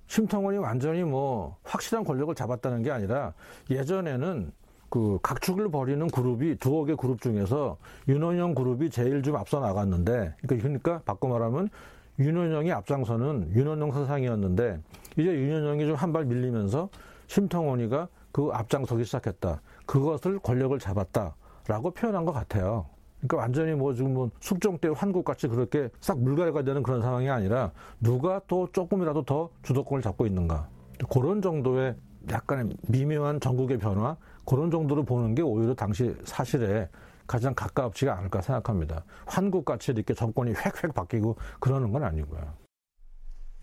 심통원이 0.07 0.57
완전히 0.57 1.03
뭐 1.03 1.57
확실한 1.63 2.03
권력을 2.03 2.33
잡았다는 2.35 2.81
게 2.83 2.91
아니라 2.91 3.33
예전에는 3.69 4.51
그 4.89 5.19
각축을 5.23 5.71
벌이는 5.71 6.07
그룹이 6.07 6.57
두어 6.57 6.83
개 6.83 6.95
그룹 6.95 7.21
중에서 7.21 7.77
윤원영 8.09 8.55
그룹이 8.55 8.89
제일 8.89 9.21
좀 9.23 9.37
앞서 9.37 9.59
나갔는데 9.61 10.35
그러니까, 10.41 10.55
그러니까 10.67 11.01
바꿔 11.05 11.29
말하면 11.29 11.69
윤원영이 12.19 12.71
앞장서는 12.73 13.53
윤원영 13.55 13.91
사상이었는데 13.93 14.81
이제 15.17 15.33
윤원영이 15.33 15.85
좀 15.85 15.95
한 15.95 16.11
발 16.11 16.25
밀리면서 16.25 16.89
심통원이가 17.27 18.09
그 18.33 18.49
앞장서기 18.51 19.05
시작했다. 19.05 19.61
그것을 19.85 20.39
권력을 20.39 20.77
잡았다. 20.77 21.35
라고 21.67 21.91
표현한 21.91 22.25
것 22.25 22.31
같아요. 22.31 22.87
그러니까 23.19 23.37
완전히 23.37 23.73
뭐 23.73 23.93
지금 23.93 24.13
뭐 24.13 24.31
숙종 24.39 24.77
때 24.79 24.89
환국같이 24.89 25.47
그렇게 25.47 25.89
싹 26.01 26.19
물갈이가 26.19 26.63
되는 26.63 26.81
그런 26.81 27.01
상황이 27.01 27.29
아니라 27.29 27.71
누가 27.99 28.41
또 28.47 28.67
조금이라도 28.71 29.23
더 29.23 29.49
주도권을 29.63 30.01
잡고 30.01 30.25
있는가. 30.25 30.67
그런 31.09 31.41
정도의 31.41 31.95
약간의 32.29 32.75
미묘한 32.87 33.39
전국의 33.39 33.77
변화, 33.79 34.15
그런 34.45 34.71
정도로 34.71 35.03
보는 35.03 35.35
게 35.35 35.41
오히려 35.41 35.73
당시 35.73 36.15
사실에 36.23 36.89
가장 37.27 37.53
가깝지가 37.53 38.17
않을까 38.17 38.41
생각합니다. 38.41 39.03
환국같이 39.25 39.91
이렇게 39.91 40.13
정권이 40.13 40.51
획획 40.51 40.93
바뀌고 40.93 41.37
그러는 41.59 41.91
건 41.91 42.03
아니고요. 42.03 42.41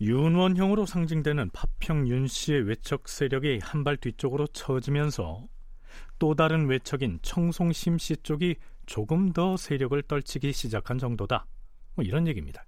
윤원형으로 0.01 0.85
상징되는 0.85 1.49
파평 1.51 2.07
윤 2.07 2.25
씨의 2.27 2.61
외척 2.61 3.09
세력이 3.09 3.59
한 3.61 3.83
발 3.83 3.97
뒤쪽으로 3.97 4.47
처지면서 4.47 5.43
또 6.19 6.35
다른 6.35 6.67
외척인 6.67 7.19
청송 7.21 7.71
심 7.71 7.97
씨 7.97 8.17
쪽이 8.17 8.57
조금 8.85 9.31
더 9.31 9.55
세력을 9.55 10.01
떨치기 10.03 10.51
시작한 10.51 10.97
정도다. 10.97 11.45
뭐 11.95 12.03
이런 12.03 12.27
얘기입니다. 12.27 12.65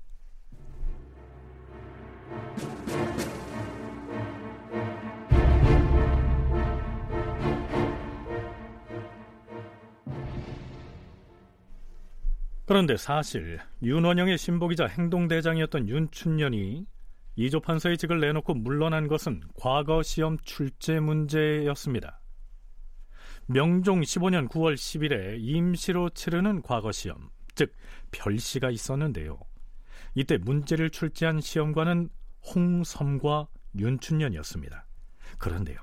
그런데 12.65 12.95
사실 12.95 13.59
윤원영의 13.83 14.37
신복이자 14.37 14.85
행동대장이었던 14.85 15.89
윤춘년이 15.89 16.85
이조 17.35 17.59
판서의 17.59 17.97
직을 17.97 18.21
내놓고 18.21 18.53
물러난 18.53 19.09
것은 19.09 19.41
과거 19.59 20.01
시험 20.03 20.37
출제 20.39 21.01
문제였습니다. 21.01 22.20
명종 23.47 24.01
15년 24.01 24.47
9월 24.49 24.75
10일에 24.75 25.37
임시로 25.39 26.09
치르는 26.09 26.61
과거 26.61 26.91
시험, 26.91 27.29
즉 27.55 27.73
별시가 28.11 28.69
있었는데요. 28.71 29.39
이때 30.15 30.37
문제를 30.37 30.89
출제한 30.89 31.41
시험관은 31.41 32.09
홍섬과 32.53 33.47
윤춘년이었습니다. 33.77 34.85
그런데요. 35.37 35.77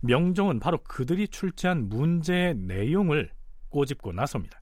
명종은 0.00 0.60
바로 0.60 0.78
그들이 0.84 1.28
출제한 1.28 1.88
문제의 1.88 2.54
내용을 2.54 3.30
꼬집고 3.70 4.12
나섭니다. 4.12 4.60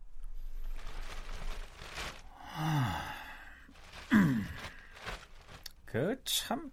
그 5.85 6.17
참 6.25 6.71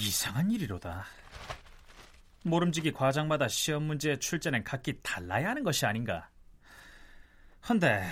이상한 0.00 0.50
일이로다. 0.50 1.04
모름지기 2.44 2.92
과정마다 2.92 3.48
시험 3.48 3.84
문제의 3.84 4.20
출제는 4.20 4.64
각기 4.64 5.00
달라야 5.02 5.50
하는 5.50 5.64
것이 5.64 5.86
아닌가. 5.86 6.28
헌데 7.68 8.04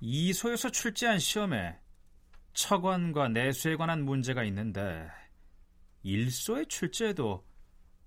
이소에서 0.00 0.70
출제한 0.70 1.18
시험에 1.20 1.78
처관과 2.54 3.28
내수에 3.28 3.76
관한 3.76 4.04
문제가 4.04 4.42
있는데 4.44 5.08
일소의 6.02 6.66
출제에도 6.66 7.44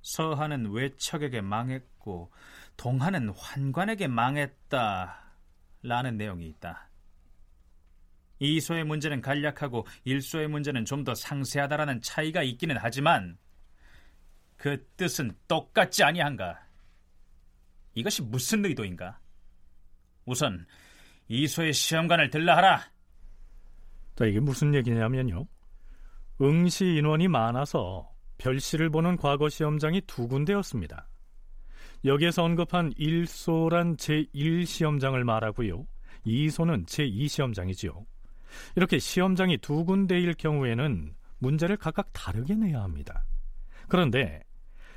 서한은 0.02 0.72
외척에게 0.72 1.39
망했고 1.41 2.32
동한은 2.78 3.30
환관에게 3.30 4.08
망했다라는 4.08 5.15
내용이 6.18 6.48
있다. 6.50 6.89
이소의 8.39 8.84
문제는 8.84 9.22
간략하고 9.22 9.88
일소의 10.04 10.50
문제는 10.50 10.84
좀 10.84 11.06
더 11.06 11.15
상세하다라는 11.15 12.02
차이가 12.02 12.44
있기는 12.44 12.76
하지만 12.78 13.38
그 14.58 14.86
뜻은 14.98 15.32
똑같지 15.48 16.04
아니한가? 16.04 16.60
이것이 17.94 18.22
무슨 18.22 18.65
의도인가? 18.65 19.20
우선 20.26 20.65
이소의 21.28 21.74
시험관을 21.74 22.30
들라하라. 22.30 22.82
자, 24.15 24.26
이게 24.26 24.39
무슨 24.39 24.74
얘기냐면요. 24.74 25.48
응시 26.41 26.86
인원이 26.86 27.28
많아서 27.28 28.12
별시를 28.38 28.89
보는 28.89 29.18
과거 29.18 29.50
시험장이 29.50 30.02
두 30.02 30.28
군데였습니다. 30.28 31.08
여기에서 32.04 32.44
언급한 32.44 32.94
1소란 32.94 33.98
제1시험장을 33.98 35.24
말하고요. 35.24 35.86
2소는 36.26 36.86
제2시험장이지요. 36.86 38.06
이렇게 38.76 39.00
시험장이 39.00 39.58
두 39.58 39.86
군데일 39.86 40.34
경우에는 40.34 41.15
문제를 41.39 41.78
각각 41.78 42.12
다르게 42.13 42.56
내야 42.56 42.82
합니다. 42.84 43.26
그런데 43.88 44.41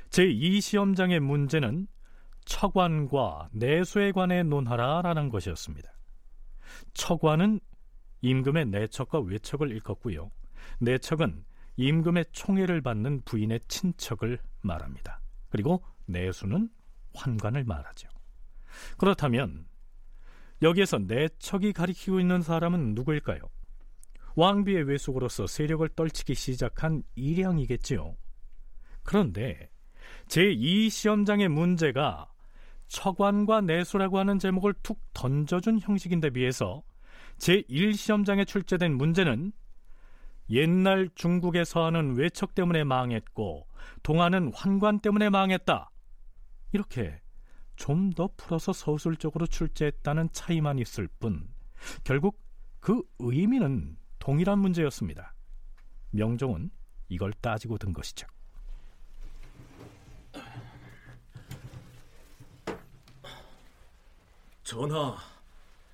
제2시험장의 0.09 1.19
문제는 1.19 1.87
처관과 2.45 3.49
내수에 3.53 4.11
관해 4.11 4.43
논하라라는 4.43 5.29
것이었습니다. 5.29 5.91
처관은 6.93 7.59
임금의 8.21 8.65
내척과 8.67 9.19
외척을 9.19 9.71
일컫고요. 9.71 10.31
내척은 10.79 11.45
임금의 11.77 12.25
총애를 12.31 12.81
받는 12.81 13.21
부인의 13.23 13.61
친척을 13.67 14.39
말합니다. 14.61 15.21
그리고 15.49 15.83
내수는 16.07 16.69
환관을 17.13 17.63
말하죠. 17.63 18.09
그렇다면 18.97 19.67
여기에서 20.61 20.97
내척이 20.97 21.71
가리키고 21.71 22.19
있는 22.19 22.41
사람은 22.41 22.95
누구일까요? 22.95 23.41
왕비의 24.35 24.83
외숙으로서 24.83 25.47
세력을 25.47 25.87
떨치기 25.89 26.35
시작한 26.35 27.03
일양이겠지요. 27.15 28.15
그런데 29.03 29.69
제2시험장의 30.29 31.49
문제가 31.49 32.31
처관과 32.87 33.61
내수라고 33.61 34.17
하는 34.17 34.39
제목을 34.39 34.73
툭 34.81 34.99
던져준 35.13 35.79
형식인데 35.79 36.31
비해서 36.31 36.83
제1시험장에 37.37 38.47
출제된 38.47 38.95
문제는 38.95 39.51
옛날 40.49 41.09
중국의 41.13 41.65
서하는 41.65 42.15
외척 42.15 42.55
때문에 42.55 42.83
망했고 42.83 43.67
동하는 44.01 44.51
환관 44.53 44.99
때문에 44.99 45.29
망했다. 45.29 45.91
이렇게 46.71 47.21
좀 47.75 48.11
더 48.11 48.29
풀어서 48.35 48.73
서술적으로 48.73 49.47
출제했다는 49.47 50.29
차이만 50.33 50.79
있을 50.79 51.07
뿐 51.19 51.47
결국 52.03 52.41
그 52.81 53.01
의미는 53.19 53.97
동일한 54.19 54.59
문제였습니다. 54.59 55.33
명종은 56.11 56.71
이걸 57.07 57.31
따지고 57.33 57.77
든 57.77 57.93
것이죠. 57.93 58.27
전하, 64.69 65.17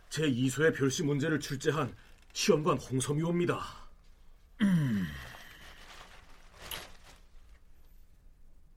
제 0.10 0.24
2소의 0.24 0.76
별시 0.76 1.02
문제를 1.02 1.40
출제한 1.40 1.96
시험관 2.34 2.78
홍섬이 2.78 3.24
옵니다. 3.24 3.62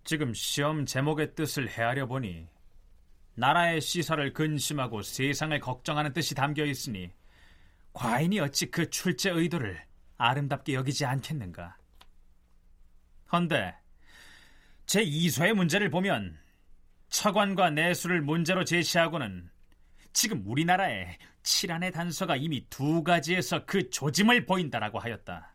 지금 0.05 0.33
시험 0.35 0.87
제목의 0.87 1.35
뜻을 1.35 1.69
헤아려 1.69 2.07
보니 2.07 2.47
나라의 3.35 3.81
시설을 3.81 4.35
근심하고 4.35 5.03
세상을 5.03 5.59
걱정하는 5.59 6.13
뜻이 6.13 6.37
담겨 6.37 6.65
있으니 6.65 7.11
과인이 7.93 8.39
어찌 8.39 8.71
그 8.71 8.89
출제 8.89 9.31
의도를 9.31 9.85
아름답게 10.17 10.75
여기지 10.75 11.07
않겠는가? 11.07 11.77
헌데 13.33 13.75
제 14.87 15.05
2소의 15.05 15.55
문제를 15.55 15.91
보면 15.91 16.39
처관과 17.09 17.71
내수를 17.71 18.23
문제로 18.23 18.65
제시하고는 18.65 19.51
지금 20.13 20.43
우리나라에 20.47 21.17
칠안의 21.43 21.93
단서가 21.93 22.37
이미 22.37 22.67
두 22.69 23.03
가지에서 23.03 23.65
그 23.65 23.91
조짐을 23.91 24.47
보인다라고 24.47 24.99
하였다. 24.99 25.55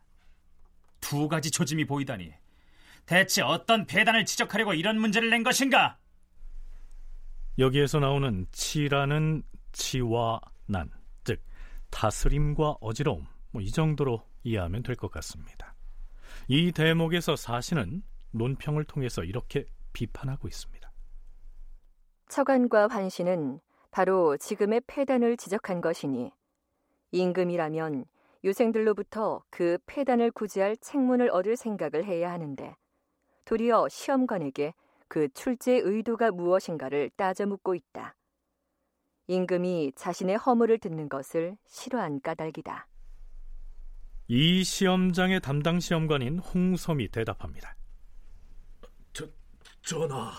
두 1.00 1.28
가지 1.28 1.50
조짐이 1.50 1.84
보이다니 1.86 2.32
대체 3.06 3.42
어떤 3.42 3.86
배단을 3.86 4.24
지적하려고 4.24 4.72
이런 4.74 4.98
문제를 4.98 5.28
낸 5.30 5.42
것인가? 5.42 5.98
여기에서 7.58 8.00
나오는 8.00 8.46
치라는 8.52 9.42
치와 9.72 10.40
난, 10.66 10.90
즉 11.24 11.40
다스림과 11.90 12.78
어지러움, 12.80 13.26
뭐 13.52 13.62
이 13.62 13.70
정도로 13.70 14.26
이해하면 14.42 14.82
될 14.82 14.96
것 14.96 15.10
같습니다. 15.10 15.74
이 16.48 16.72
대목에서 16.72 17.36
사신은 17.36 18.02
논평을 18.32 18.84
통해서 18.84 19.22
이렇게 19.22 19.66
비판하고 19.92 20.48
있습니다. 20.48 20.90
처관과 22.28 22.88
환신은 22.88 23.60
바로 23.94 24.36
지금의 24.36 24.80
폐단을 24.88 25.36
지적한 25.36 25.80
것이니 25.80 26.32
임금이라면 27.12 28.06
유생들로부터 28.42 29.44
그 29.50 29.78
폐단을 29.86 30.32
구제할 30.32 30.76
책문을 30.78 31.30
얻을 31.30 31.56
생각을 31.56 32.04
해야 32.04 32.32
하는데 32.32 32.74
도리어 33.44 33.88
시험관에게 33.88 34.74
그 35.06 35.28
출제 35.32 35.74
의도가 35.84 36.32
무엇인가를 36.32 37.08
따져 37.14 37.46
묻고 37.46 37.76
있다. 37.76 38.16
임금이 39.28 39.92
자신의 39.94 40.38
허물을 40.38 40.76
듣는 40.80 41.08
것을 41.08 41.56
싫어한 41.68 42.20
까닭이다. 42.20 42.88
이 44.26 44.64
시험장의 44.64 45.40
담당 45.40 45.78
시험관인 45.78 46.40
홍섬이 46.40 47.12
대답합니다. 47.12 47.76
저, 49.12 49.28
전하, 49.82 50.32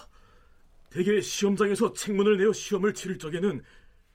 대개 0.95 1.19
시험장에서 1.19 1.91
책문을 1.91 2.37
내어 2.37 2.53
시험을 2.53 2.93
치를 2.93 3.19
적에는 3.19 3.61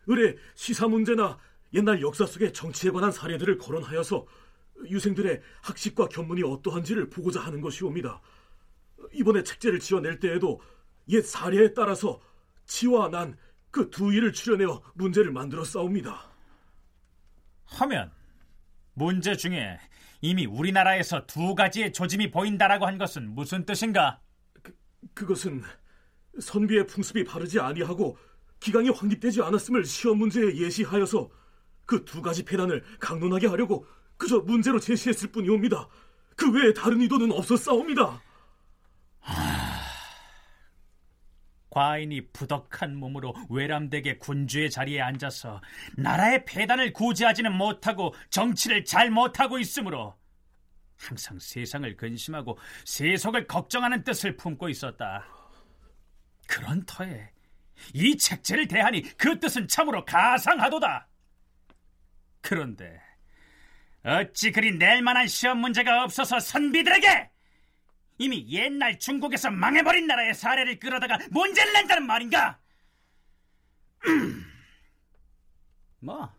의뢰 0.07 0.35
시사 0.55 0.89
문제나 0.89 1.39
옛날 1.75 2.01
역사 2.01 2.25
속의 2.25 2.55
정치에 2.55 2.91
관한 2.91 3.13
사례들을 3.13 3.59
거론하여서 3.59 4.27
유생들의 4.89 5.43
학식과 5.61 6.09
견문이 6.09 6.43
어떠한지를 6.43 7.11
보고자 7.11 7.41
하는 7.41 7.61
것이옵니다. 7.61 8.23
이번에 9.13 9.43
책제를 9.43 9.79
지어낼 9.79 10.19
때에도 10.21 10.59
옛 11.11 11.21
사례에 11.21 11.75
따라서 11.75 12.19
지와 12.65 13.11
난 13.11 13.37
그 13.71 13.89
두 13.91 14.13
일을 14.13 14.33
추려내어 14.33 14.83
문제를 14.95 15.31
만들어 15.31 15.63
싸웁니다. 15.65 16.29
하면 17.67 18.11
문제 18.95 19.37
중에 19.37 19.79
이미 20.21 20.45
우리나라에서 20.45 21.25
두 21.27 21.55
가지의 21.55 21.93
조짐이 21.93 22.31
보인다라고 22.31 22.87
한 22.87 22.99
것은 22.99 23.31
무슨 23.31 23.65
뜻인가? 23.65 24.21
그, 24.63 24.75
그것은 25.15 25.63
선비의 26.39 26.87
풍습이 26.87 27.25
바르지 27.25 27.59
아니하고 27.61 28.17
기강이 28.61 28.91
확립되지 28.91 29.43
않았음을 29.43 29.85
시험 29.85 30.19
문제에 30.19 30.55
예시하여서 30.57 31.31
그 31.91 32.05
두 32.05 32.23
가지 32.23 32.45
폐단을 32.45 32.85
강론하게 33.01 33.49
하려고 33.49 33.85
그저 34.17 34.39
문제로 34.41 34.79
제시했을 34.79 35.33
뿐이옵니다. 35.33 35.89
그 36.37 36.51
외에 36.53 36.73
다른 36.73 37.01
의도는 37.01 37.33
없었사옵니다. 37.33 38.23
과인이 41.71 42.33
부덕한 42.33 42.97
몸으로 42.97 43.35
외람되게 43.49 44.19
군주의 44.19 44.71
자리에 44.71 45.01
앉아서 45.01 45.61
나라의 45.97 46.45
폐단을 46.45 46.93
구제하지는 46.93 47.53
못하고 47.53 48.15
정치를 48.31 48.85
잘 48.85 49.11
못하고 49.11 49.59
있으므로 49.59 50.15
항상 50.97 51.39
세상을 51.41 51.97
근심하고 51.97 52.59
세속을 52.85 53.47
걱정하는 53.47 54.05
뜻을 54.05 54.37
품고 54.37 54.69
있었다. 54.69 55.40
그런 56.51 56.85
터에 56.85 57.31
이 57.95 58.17
책제를 58.19 58.67
대하니 58.67 59.03
그 59.17 59.39
뜻은 59.39 59.69
참으로 59.69 60.05
가상하도다. 60.05 61.07
그런데 62.41 63.01
어찌 64.03 64.51
그리 64.51 64.77
낼 64.77 65.01
만한 65.01 65.29
시험 65.29 65.59
문제가 65.59 66.03
없어서 66.03 66.41
선비들에게 66.41 67.31
이미 68.19 68.45
옛날 68.49 68.99
중국에서 68.99 69.51
망해버린 69.51 70.09
나라의 70.09 70.35
사례를 70.35 70.81
끌어다가 70.81 71.19
문제를 71.31 71.73
낸다는 71.73 72.07
말인가? 72.07 72.59
뭐 76.01 76.35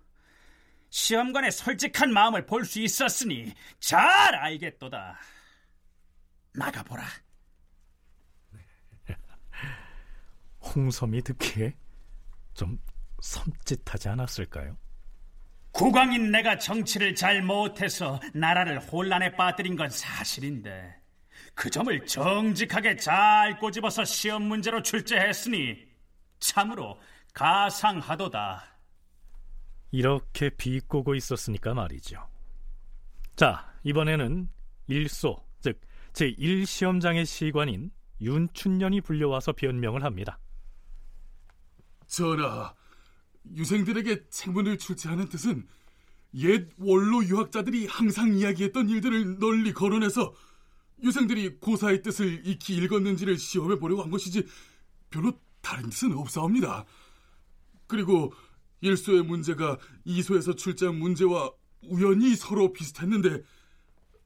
시험관의 0.90 1.52
솔직한 1.52 2.12
마음을 2.12 2.46
볼 2.46 2.66
수 2.66 2.82
있었으니 2.82 3.54
잘 3.80 4.36
알겠도다. 4.36 5.18
나가보라. 6.54 7.06
홍섬이 10.62 11.22
듣기에 11.24 11.76
좀 12.54 12.80
섬찟하지 13.22 14.10
않았을까요? 14.12 14.78
국왕인 15.72 16.32
내가 16.32 16.58
정치를 16.58 17.16
잘 17.16 17.42
못해서 17.42 18.20
나라를 18.34 18.80
혼란에 18.80 19.32
빠뜨린 19.36 19.76
건 19.76 19.90
사실인데 19.90 20.96
그 21.54 21.70
점을 21.70 22.06
정직하게 22.06 22.98
잘 22.98 23.58
꼬집어서 23.58 24.04
시험 24.06 24.44
문제로 24.44 24.82
출제했으니 24.82 25.78
참으로 26.40 27.00
가상하도다. 27.34 28.64
이렇게 29.92 30.50
비꼬고 30.50 31.16
있었으니까 31.16 31.74
말이죠. 31.74 32.28
자, 33.36 33.74
이번에는 33.84 34.50
일소, 34.88 35.44
즉 35.60 35.80
제1시험장의 36.14 37.26
시관인 37.26 37.92
윤춘년이 38.22 39.02
불려와서 39.02 39.54
변명을 39.54 40.04
합니다. 40.04 40.40
전하, 42.12 42.76
유생들에게 43.56 44.28
책문을 44.30 44.78
출제하는 44.78 45.30
뜻은 45.30 45.66
옛 46.36 46.70
원로 46.78 47.26
유학자들이 47.26 47.88
항상 47.88 48.34
이야기했던 48.36 48.90
일들을 48.90 49.40
널리 49.40 49.74
거론해서 49.74 50.34
유생들이 51.04 51.60
고사의 51.60 52.04
뜻을 52.04 52.46
익히 52.46 52.76
읽었는지를 52.76 53.38
시험해 53.38 53.80
보려고 53.80 54.04
한 54.04 54.12
것이지 54.12 54.46
별로 55.10 55.40
다른 55.62 55.90
뜻은 55.90 56.14
없사옵니다. 56.14 56.86
그리고 57.88 58.34
일소의 58.82 59.24
문제가 59.24 59.78
이소에서 60.04 60.56
출제한 60.56 60.96
문제와 60.96 61.52
우연히 61.84 62.36
서로 62.36 62.74
비슷했는데 62.74 63.42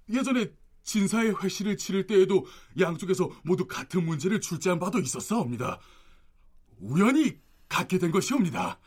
예전에 0.10 0.52
진사의 0.84 1.36
회시를 1.44 1.78
치를 1.78 2.08
때에도 2.08 2.46
양쪽에서 2.80 3.30
모두 3.44 3.68
같은 3.68 4.06
문제를 4.06 4.42
출제한 4.42 4.80
바도 4.80 5.00
있었사옵니다. 5.00 5.80
우연히 6.80 7.45
같게 7.68 7.98
된 7.98 8.12
것이옵니다. 8.12 8.80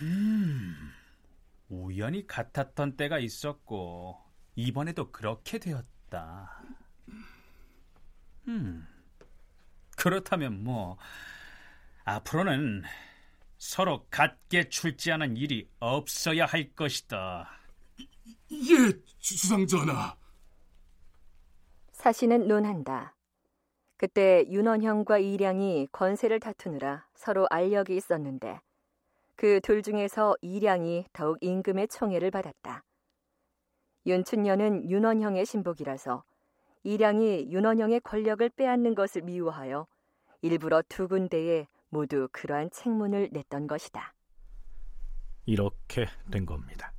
음, 0.00 0.92
우연히 1.68 2.26
같았던 2.26 2.96
때가 2.96 3.18
있었고 3.18 4.18
이번에도 4.54 5.10
그렇게 5.10 5.58
되었다. 5.58 6.62
음, 8.48 8.86
그렇다면 9.96 10.62
뭐 10.62 10.98
앞으로는 12.04 12.82
서로 13.58 14.06
같게 14.10 14.68
출제하는 14.68 15.36
일이 15.36 15.68
없어야 15.80 16.46
할 16.46 16.72
것이다. 16.74 17.50
예, 18.52 18.92
주상 19.18 19.66
전하. 19.66 20.14
사신은 21.92 22.46
논한다. 22.46 23.15
그때 23.96 24.44
윤원형과 24.48 25.18
이량이 25.18 25.88
권세를 25.92 26.40
다투느라 26.40 27.06
서로 27.14 27.46
알력이 27.50 27.96
있었는데 27.96 28.60
그 29.36 29.60
둘 29.60 29.82
중에서 29.82 30.36
이량이 30.40 31.06
더욱 31.12 31.38
임금의 31.40 31.88
총애를 31.88 32.30
받았다. 32.30 32.84
윤춘년은 34.06 34.88
윤원형의 34.88 35.44
신복이라서 35.44 36.24
이량이 36.84 37.50
윤원형의 37.50 38.00
권력을 38.00 38.48
빼앗는 38.50 38.94
것을 38.94 39.22
미워하여 39.22 39.86
일부러 40.42 40.82
두 40.88 41.08
군데에 41.08 41.66
모두 41.88 42.28
그러한 42.32 42.70
책문을 42.70 43.30
냈던 43.32 43.66
것이다. 43.66 44.14
이렇게 45.44 46.06
된 46.30 46.46
겁니다. 46.46 46.92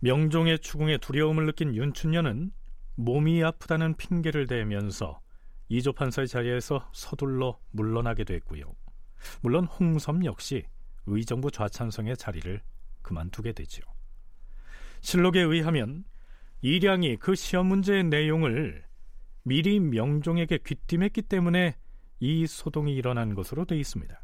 명종의 0.00 0.58
추궁에 0.60 0.98
두려움을 0.98 1.46
느낀 1.46 1.74
윤춘년은 1.74 2.52
몸이 2.96 3.44
아프다는 3.44 3.94
핑계를 3.96 4.46
대면서 4.46 5.20
이조 5.68 5.92
판사의 5.92 6.28
자리에서 6.28 6.88
서둘러 6.92 7.58
물러나게 7.70 8.24
됐고요. 8.24 8.74
물론 9.40 9.64
홍섬 9.64 10.24
역시 10.24 10.64
의정부 11.06 11.50
좌찬성의 11.50 12.16
자리를 12.16 12.60
그만두게 13.02 13.52
되지요. 13.52 13.84
실록에 15.00 15.40
의하면 15.40 16.04
이량이 16.62 17.16
그 17.16 17.34
시험 17.34 17.66
문제의 17.66 18.04
내용을 18.04 18.84
미리 19.42 19.78
명종에게 19.78 20.58
귀띔했기 20.58 21.22
때문에 21.22 21.76
이 22.18 22.46
소동이 22.46 22.94
일어난 22.94 23.34
것으로 23.34 23.64
되어 23.64 23.78
있습니다. 23.78 24.20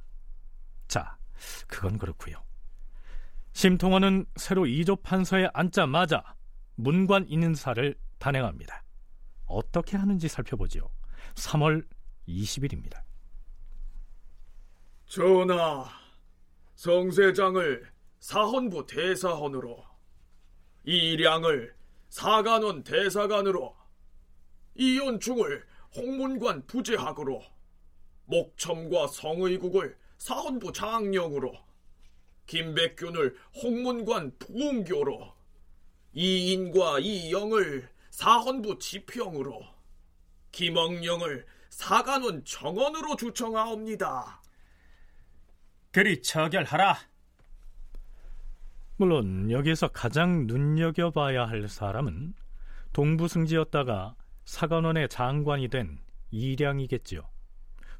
자, 0.89 1.17
그건 1.69 1.99
그렇고요. 1.99 2.43
심통원은 3.53 4.27
새로 4.37 4.67
이조 4.67 4.97
판서에 4.97 5.49
앉자마자 5.53 6.35
문관 6.75 7.27
인사를 7.29 7.95
단행합니다. 8.19 8.83
어떻게 9.45 9.97
하는지 9.97 10.27
살펴보죠. 10.27 10.91
3월 11.35 11.87
20일입니다. 12.29 13.03
전하, 15.07 15.85
성세장을 16.75 17.91
사헌부 18.21 18.87
대사헌으로, 18.87 19.85
이량을 20.85 21.75
사관원 22.09 22.83
대사관으로, 22.83 23.77
이연중을 24.75 25.67
홍문관 25.97 26.67
부재학으로, 26.67 27.43
목첨과 28.25 29.09
성의국을 29.09 29.99
사헌부 30.19 30.73
장령으로, 30.73 31.53
김백균을 32.47 33.37
홍문관 33.63 34.39
부흥교로, 34.39 35.35
이인과 36.15 37.01
이영을 37.01 37.89
사헌부 38.11 38.79
지평으로, 38.79 39.72
김억령을 40.53 41.45
사관원 41.71 42.45
정원으로 42.45 43.17
주청하옵니다. 43.17 44.41
그리 45.91 46.23
처결하라. 46.23 46.97
물론 48.97 49.51
여기에서 49.51 49.89
가장 49.89 50.47
눈여겨봐야 50.47 51.47
할 51.47 51.69
사람은 51.69 52.35
동부승지였다가 52.93 54.15
사관원의 54.45 55.09
장관이 55.09 55.69
된 55.69 55.99
이량이겠지요. 56.31 57.23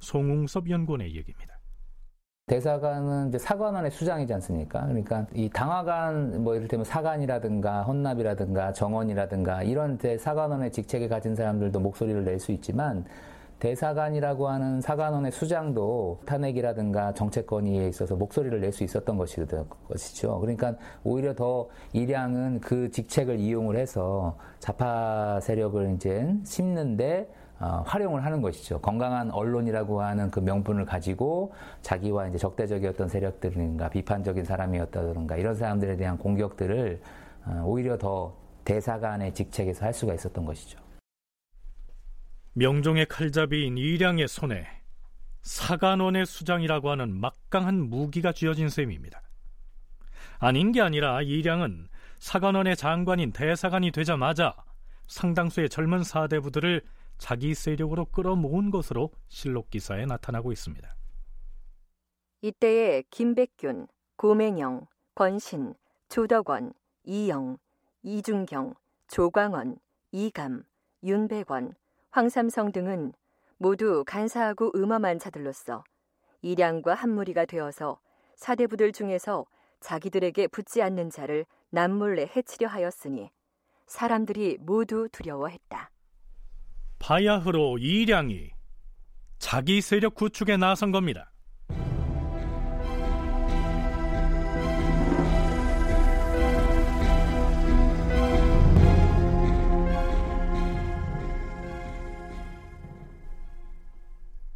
송웅섭 0.01 0.69
연구원의 0.69 1.15
얘기입니다. 1.17 1.52
대사관은 2.53 3.29
이제 3.29 3.39
사관원의 3.39 3.93
수장이지 3.93 4.35
않습니까? 4.35 4.83
그러니까 4.83 5.27
이 5.33 5.49
당화관 5.49 6.43
뭐 6.43 6.57
이를테면 6.57 6.85
사관이라든가 6.85 7.83
헌납이라든가 7.83 8.73
정원이라든가 8.73 9.63
이런 9.63 9.97
사관원의 10.19 10.73
직책에 10.73 11.07
가진 11.09 11.37
사람들도 11.37 11.79
목소리를 11.79 12.25
낼 12.25 12.41
수 12.41 12.51
있지만 12.53 13.05
대사관이라고 13.61 14.49
하는 14.49 14.81
사관원의 14.81 15.31
수장도 15.31 16.23
탄핵이라든가 16.27 17.15
정책 17.15 17.47
건의에 17.47 17.87
있어서 17.87 18.17
목소리를 18.17 18.61
낼 18.61 18.73
수 18.73 18.83
있었던 18.83 19.17
것이죠. 19.17 20.41
그러니까 20.41 20.75
오히려 21.05 21.37
더 21.37 21.69
이량은 21.93 22.61
그 22.61 22.91
직책을 22.91 23.39
이용을 23.39 23.77
해서 23.77 24.37
좌파 24.59 25.39
세력을 25.41 25.93
이제 25.95 26.35
심는데 26.45 27.33
어, 27.63 27.85
활용을 27.87 28.25
하는 28.25 28.43
것이죠. 28.43 28.81
건강한 28.81 29.31
언론이라고 29.31 30.03
하는 30.03 30.33
그 30.33 30.41
명분을 30.41 30.85
가지고 30.85 31.55
자기와 31.81 32.27
이제 32.27 32.37
적대적이었던 32.37 33.09
세력들인가 33.09 33.89
비판적인 33.89 34.45
사람이었다든가 34.45 35.37
이런 35.37 35.55
사람들에 35.55 35.97
대한 35.97 36.19
공격들을 36.19 37.01
어, 37.47 37.63
오히려 37.65 37.97
더 37.97 38.37
대사관의 38.65 39.33
직책에서 39.35 39.85
할 39.87 39.95
수가 39.95 40.13
있었던 40.15 40.45
것이죠. 40.45 40.81
명종의 42.55 43.07
칼잡이인 43.07 43.79
이량의 43.79 44.27
손에 44.27 44.67
사관원의 45.43 46.27
수장이라고 46.27 46.91
하는 46.91 47.13
막강한 47.13 47.89
무기가 47.89 48.33
쥐어진 48.33 48.71
셈입니다. 48.71 49.23
아닌 50.41 50.73
게 50.73 50.81
아니라 50.81 51.23
이량은 51.23 51.87
사관원의 52.19 52.77
장관인 52.77 53.31
대사관이 53.31 53.93
되자마자 53.93 54.57
상당수의 55.07 55.69
젊은 55.69 56.03
사대부들을 56.03 56.83
자기 57.23 57.55
세력으로 57.55 58.07
끌어모은 58.07 58.73
것으로 58.73 59.13
실록 59.29 59.71
기사에 59.71 60.07
나타나고 60.07 60.51
있습니다. 60.51 60.93
이때에 62.41 63.05
김백균, 63.11 63.87
고맹영, 64.17 64.89
권신, 65.15 65.75
조덕원, 66.09 66.73
이영, 67.05 67.59
이중경, 68.03 68.75
조광원, 69.07 69.79
이감, 70.11 70.65
윤백원, 71.05 71.75
황삼성 72.11 72.73
등은 72.73 73.13
모두 73.57 74.03
간사하고 74.05 74.73
음험한 74.75 75.21
자들로서 75.21 75.85
이량과 76.41 76.95
한무리가 76.95 77.45
되어서 77.45 78.01
사대부들 78.35 78.91
중에서 78.91 79.47
자기들에게 79.79 80.49
붙지 80.49 80.83
않는 80.83 81.09
자를 81.11 81.47
남몰래 81.71 82.33
해치려 82.35 82.67
하였으니 82.67 83.31
사람들이 83.87 84.59
모두 84.61 85.09
두려워했다. 85.13 85.93
바야흐로 87.03 87.79
이량이 87.79 88.53
자기 89.41 89.81
세력 89.81 90.15
구축에 90.15 90.57
나선 90.57 90.93
겁니다. 90.93 91.33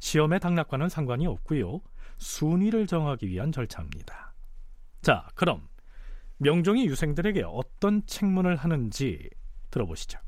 시험의 0.00 0.40
당락과는 0.40 0.90
상관이 0.90 1.26
없고요. 1.26 1.80
순위를 2.18 2.86
정하기 2.86 3.26
위한 3.28 3.50
절차입니다. 3.50 4.34
자, 5.00 5.26
그럼 5.34 5.66
명종이 6.36 6.86
유생들에게 6.86 7.44
어떤 7.46 8.04
책문을 8.04 8.56
하는지 8.56 9.30
들어보시죠. 9.70 10.18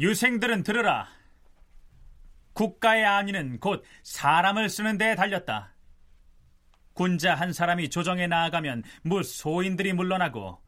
유생들은 0.00 0.62
들으라. 0.62 1.08
국가의 2.54 3.04
안위는 3.04 3.60
곧 3.60 3.84
사람을 4.02 4.68
쓰는 4.68 4.98
데에 4.98 5.14
달렸다. 5.14 5.74
군자 6.94 7.34
한 7.34 7.52
사람이 7.52 7.90
조정에 7.90 8.26
나아가면 8.26 8.82
무 9.02 9.22
소인들이 9.22 9.92
물러나고 9.92 10.60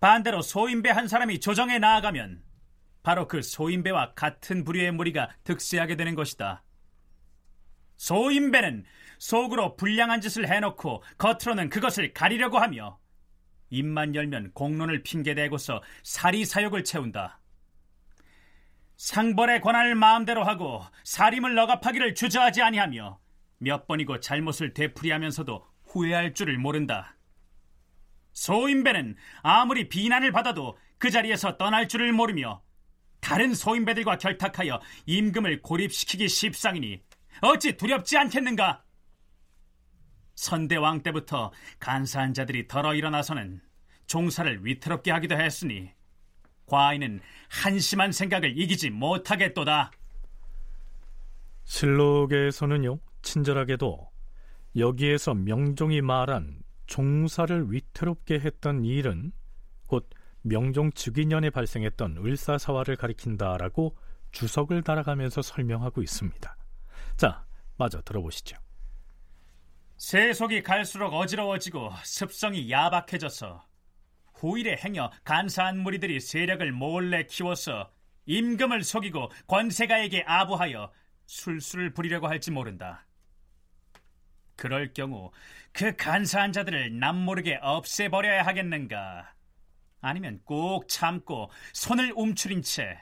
반대로 0.00 0.42
소인배 0.42 0.90
한 0.90 1.08
사람이 1.08 1.40
조정에 1.40 1.78
나아가면 1.78 2.42
바로 3.02 3.26
그 3.26 3.42
소인배와 3.42 4.14
같은 4.14 4.64
부류의 4.64 4.92
무리가 4.92 5.30
득세하게 5.44 5.96
되는 5.96 6.14
것이다. 6.14 6.62
소인배는 7.96 8.84
속으로 9.18 9.76
불량한 9.76 10.20
짓을 10.20 10.48
해놓고 10.48 11.02
겉으로는 11.18 11.68
그것을 11.68 12.12
가리려고 12.12 12.58
하며 12.58 12.98
입만 13.70 14.14
열면 14.14 14.52
공론을 14.52 15.02
핑계대고서 15.02 15.82
사리사욕을 16.04 16.84
채운다. 16.84 17.40
상벌의 18.96 19.60
권한을 19.60 19.94
마음대로 19.94 20.44
하고 20.44 20.82
사림을 21.04 21.58
억압하기를 21.58 22.14
주저하지 22.14 22.62
아니하며 22.62 23.18
몇 23.58 23.86
번이고 23.86 24.20
잘못을 24.20 24.74
되풀이하면서도 24.74 25.66
후회할 25.84 26.34
줄을 26.34 26.58
모른다. 26.58 27.17
소인배는 28.38 29.16
아무리 29.42 29.88
비난을 29.88 30.30
받아도 30.30 30.78
그 30.98 31.10
자리에서 31.10 31.56
떠날 31.56 31.88
줄을 31.88 32.12
모르며 32.12 32.62
다른 33.20 33.52
소인배들과 33.52 34.18
결탁하여 34.18 34.80
임금을 35.06 35.62
고립시키기 35.62 36.28
십상이니 36.28 37.02
어찌 37.42 37.76
두렵지 37.76 38.16
않겠는가? 38.16 38.84
선대왕 40.36 41.02
때부터 41.02 41.50
간사한 41.80 42.32
자들이 42.32 42.68
덜어 42.68 42.94
일어나서는 42.94 43.60
종사를 44.06 44.64
위태롭게 44.64 45.10
하기도 45.10 45.36
했으니 45.36 45.90
과인은 46.66 47.20
한심한 47.48 48.12
생각을 48.12 48.56
이기지 48.56 48.90
못하겠도다. 48.90 49.90
실록에서는요, 51.64 53.00
친절하게도 53.22 54.10
여기에서 54.76 55.34
명종이 55.34 56.02
말한 56.02 56.57
종사를 56.88 57.70
위태롭게 57.70 58.40
했던 58.40 58.84
일은 58.84 59.30
곧 59.86 60.10
명종 60.42 60.92
즉위년에 60.92 61.50
발생했던 61.50 62.16
을사사화를 62.16 62.96
가리킨다라고 62.96 63.96
주석을 64.32 64.82
달아가면서 64.82 65.42
설명하고 65.42 66.02
있습니다. 66.02 66.56
자, 67.16 67.46
마저 67.76 68.02
들어보시죠. 68.02 68.56
세속이 69.96 70.62
갈수록 70.62 71.14
어지러워지고 71.14 71.92
습성이 72.04 72.70
야박해져서 72.70 73.64
후일에 74.34 74.76
행여 74.76 75.10
간사한 75.24 75.78
무리들이 75.78 76.20
세력을 76.20 76.70
몰래 76.72 77.24
키워서 77.24 77.90
임금을 78.26 78.84
속이고 78.84 79.30
권세가에게 79.46 80.24
아부하여 80.26 80.92
술수를 81.26 81.92
부리려고 81.92 82.28
할지 82.28 82.50
모른다. 82.50 83.07
그럴 84.58 84.92
경우 84.92 85.30
그 85.72 85.94
간사한 85.94 86.52
자들을 86.52 86.98
남모르게 86.98 87.60
없애버려야 87.62 88.42
하겠는가? 88.42 89.32
아니면 90.00 90.40
꼭 90.44 90.88
참고 90.88 91.50
손을 91.72 92.12
움츠린 92.16 92.62
채 92.62 93.00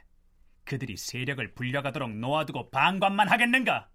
그들이 0.65 0.99
세력을 0.99 1.55
불려가도록 1.55 2.15
놓아두고 2.15 2.71
방관만 2.71 3.29
하겠는가? 3.29 3.89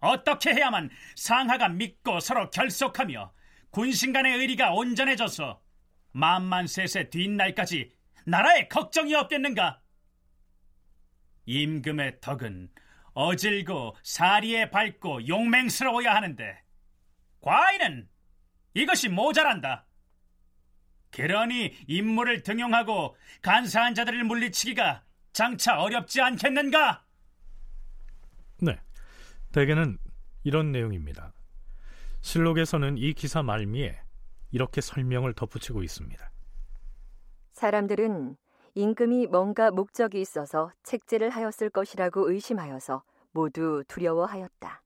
어떻게 0.00 0.50
해야만 0.50 0.90
상하가 1.14 1.68
믿고 1.68 2.18
서로 2.18 2.50
결속하며 2.50 3.32
군신 3.70 4.12
간의 4.12 4.36
의리가 4.38 4.72
온전해져서 4.72 5.62
만만세세 6.12 7.10
뒷날까지 7.10 7.94
나라에 8.26 8.66
걱정이 8.66 9.14
없겠는가? 9.14 9.80
임금의 11.46 12.20
덕은 12.20 12.70
어질고 13.20 13.96
사리에 14.02 14.70
밝고 14.70 15.28
용맹스러워야 15.28 16.14
하는데 16.14 16.62
과인은 17.40 18.08
이것이 18.74 19.08
모자란다. 19.08 19.86
그러니 21.10 21.74
임무를 21.86 22.42
등용하고 22.42 23.16
간사한 23.42 23.94
자들을 23.94 24.24
물리치기가 24.24 25.04
장차 25.32 25.80
어렵지 25.80 26.20
않겠는가? 26.20 27.04
네, 28.62 28.78
대개는 29.52 29.98
이런 30.44 30.72
내용입니다. 30.72 31.32
실록에서는 32.20 32.96
이 32.98 33.12
기사 33.14 33.42
말미에 33.42 33.98
이렇게 34.50 34.80
설명을 34.80 35.34
덧붙이고 35.34 35.82
있습니다. 35.82 36.30
사람들은 37.52 38.36
임금이 38.74 39.26
뭔가 39.26 39.70
목적이 39.70 40.20
있어서 40.20 40.70
책제를 40.84 41.30
하였을 41.30 41.70
것이라고 41.70 42.30
의심하여서 42.30 43.02
모두 43.32 43.84
두려워하였다. 43.88 44.82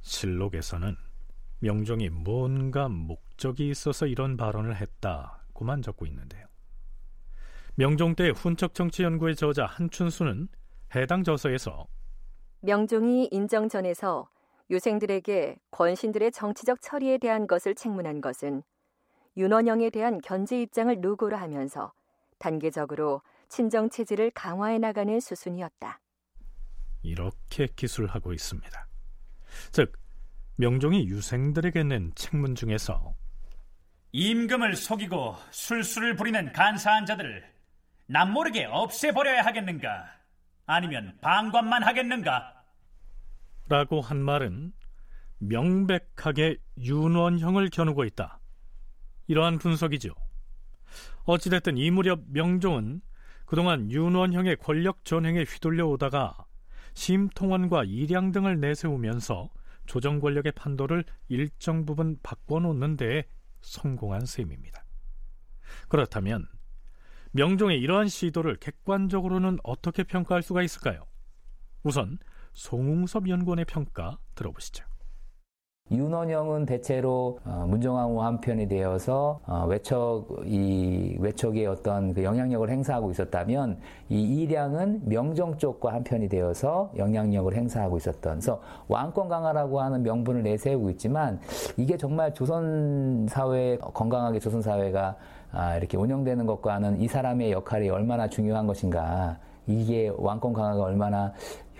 실록에서는 0.00 0.96
명종이 1.60 2.10
뭔가 2.10 2.88
목적이 2.88 3.70
있어서 3.70 4.06
이런 4.06 4.36
발언을 4.36 4.76
했다고만 4.76 5.82
적고 5.82 6.06
있는데요. 6.06 6.46
명종 7.76 8.14
때 8.14 8.28
훈적 8.30 8.74
정치 8.74 9.02
연구의 9.02 9.34
저자 9.34 9.66
한춘수는 9.66 10.48
해당 10.94 11.24
저서에서 11.24 11.86
명종이 12.60 13.28
인정전에서 13.32 14.28
유생들에게 14.70 15.58
권신들의 15.70 16.32
정치적 16.32 16.80
처리에 16.80 17.18
대한 17.18 17.46
것을 17.46 17.74
책문한 17.74 18.20
것은 18.20 18.62
윤원영에 19.36 19.90
대한 19.90 20.20
견제 20.20 20.60
입장을 20.62 21.00
노고로 21.00 21.36
하면서 21.36 21.92
단계적으로 22.38 23.22
친정 23.48 23.90
체제를 23.90 24.30
강화해 24.30 24.78
나가는 24.78 25.18
수순이었다. 25.18 26.00
이렇게 27.04 27.68
기술하고 27.76 28.32
있습니다. 28.32 28.88
즉 29.70 29.92
명종이 30.56 31.06
유생들에게 31.06 31.84
낸 31.84 32.12
책문 32.14 32.54
중에서 32.54 33.14
임금을 34.12 34.74
속이고 34.74 35.36
술수를 35.50 36.16
부리는 36.16 36.52
간사한 36.52 37.06
자들을 37.06 37.44
남모르게 38.06 38.64
없애버려야 38.64 39.42
하겠는가? 39.44 40.06
아니면 40.66 41.18
방관만 41.20 41.82
하겠는가? 41.82 42.64
라고 43.68 44.00
한 44.00 44.22
말은 44.22 44.72
명백하게 45.38 46.58
윤원형을 46.78 47.70
겨누고 47.70 48.04
있다. 48.04 48.40
이러한 49.26 49.58
분석이죠. 49.58 50.14
어찌됐든 51.24 51.76
이 51.76 51.90
무렵 51.90 52.20
명종은 52.28 53.00
그동안 53.46 53.90
윤원형의 53.90 54.56
권력 54.56 55.04
전횡에 55.04 55.42
휘둘려 55.42 55.86
오다가 55.86 56.46
심통원과 56.94 57.84
일양 57.84 58.32
등을 58.32 58.60
내세우면서 58.60 59.50
조정 59.86 60.20
권력의 60.20 60.52
판도를 60.52 61.04
일정 61.28 61.84
부분 61.84 62.18
바꿔놓는 62.22 62.96
데 62.96 63.24
성공한 63.60 64.24
셈입니다. 64.24 64.84
그렇다면 65.88 66.46
명종의 67.32 67.80
이러한 67.80 68.08
시도를 68.08 68.56
객관적으로는 68.56 69.58
어떻게 69.64 70.04
평가할 70.04 70.42
수가 70.42 70.62
있을까요? 70.62 71.04
우선 71.82 72.18
송웅섭 72.52 73.28
연구원의 73.28 73.64
평가 73.64 74.18
들어보시죠. 74.34 74.84
윤원영은 75.90 76.64
대체로 76.64 77.38
어, 77.44 77.66
문정왕후 77.68 78.22
한편이 78.22 78.68
되어서 78.68 79.38
어, 79.46 79.66
외척 79.68 80.26
이 80.46 81.14
외척의 81.20 81.66
어떤 81.66 82.14
그 82.14 82.24
영향력을 82.24 82.70
행사하고 82.70 83.10
있었다면 83.10 83.78
이 84.08 84.22
이량은 84.22 85.02
명정 85.04 85.58
쪽과 85.58 85.92
한편이 85.92 86.30
되어서 86.30 86.90
영향력을 86.96 87.54
행사하고 87.54 87.98
있었던. 87.98 88.32
그래서 88.32 88.60
왕권 88.88 89.28
강화라고 89.28 89.78
하는 89.80 90.02
명분을 90.02 90.42
내세우고 90.42 90.88
있지만 90.90 91.38
이게 91.76 91.98
정말 91.98 92.32
조선 92.32 93.26
사회 93.28 93.76
건강하게 93.76 94.38
조선 94.38 94.62
사회가 94.62 95.16
아, 95.52 95.76
이렇게 95.76 95.98
운영되는 95.98 96.46
것과는 96.46 97.02
이 97.02 97.08
사람의 97.08 97.52
역할이 97.52 97.90
얼마나 97.90 98.26
중요한 98.26 98.66
것인가. 98.66 99.38
이게 99.66 100.12
왕권 100.16 100.52
강화가 100.52 100.82
얼마나 100.82 101.32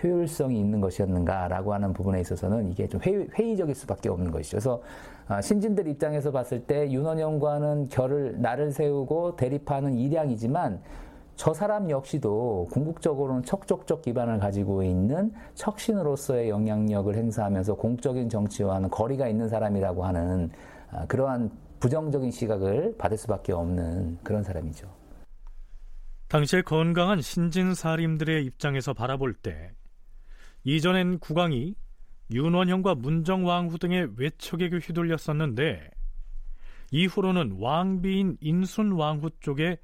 효율성이 0.04 0.60
있는 0.60 0.80
것이었는가라고 0.80 1.72
하는 1.72 1.92
부분에 1.92 2.20
있어서는 2.20 2.70
이게 2.70 2.86
좀 2.86 3.00
회의, 3.02 3.56
적일 3.56 3.74
수밖에 3.74 4.10
없는 4.10 4.30
것이죠. 4.30 4.56
그래서 4.56 4.82
아, 5.26 5.40
신진들 5.40 5.88
입장에서 5.88 6.30
봤을 6.30 6.60
때 6.64 6.90
윤원영과는 6.90 7.88
결을 7.88 8.40
나를 8.40 8.70
세우고 8.70 9.36
대립하는 9.36 9.94
이량이지만 9.94 10.80
저 11.36 11.52
사람 11.52 11.90
역시도 11.90 12.68
궁극적으로는 12.70 13.42
척족적 13.42 14.02
기반을 14.02 14.38
가지고 14.38 14.82
있는 14.82 15.32
척신으로서의 15.54 16.48
영향력을 16.48 17.12
행사하면서 17.14 17.74
공적인 17.74 18.28
정치와는 18.28 18.90
거리가 18.90 19.26
있는 19.26 19.48
사람이라고 19.48 20.04
하는 20.04 20.50
아, 20.90 21.06
그러한 21.06 21.50
부정적인 21.80 22.30
시각을 22.30 22.94
받을 22.98 23.16
수밖에 23.16 23.52
없는 23.52 24.18
그런 24.22 24.42
사람이죠. 24.42 24.88
당시에 26.28 26.62
건강한 26.62 27.20
신진 27.20 27.74
사림들의 27.74 28.44
입장에서 28.44 28.94
바라볼 28.94 29.34
때 29.34 29.70
이전엔 30.64 31.18
국왕이 31.18 31.74
윤원형과 32.30 32.94
문정왕후 32.96 33.78
등의 33.78 34.08
외척에게 34.16 34.78
휘둘렸었는데 34.78 35.90
이후로는 36.90 37.56
왕비인 37.58 38.38
인순왕후 38.40 39.30
쪽에 39.40 39.78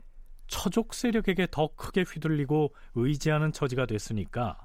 처족 0.46 0.94
세력에게 0.94 1.48
더 1.50 1.68
크게 1.76 2.02
휘둘리고 2.02 2.74
의지하는 2.94 3.52
처지가 3.52 3.86
됐으니까 3.86 4.58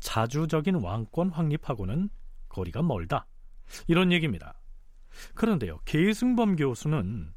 자주적인 0.00 0.76
왕권 0.76 1.30
확립하고는 1.30 2.08
거리가 2.48 2.82
멀다. 2.82 3.26
이런 3.86 4.10
얘기입니다. 4.10 4.54
그런데요, 5.34 5.80
계승범 5.84 6.56
교수는 6.56 7.32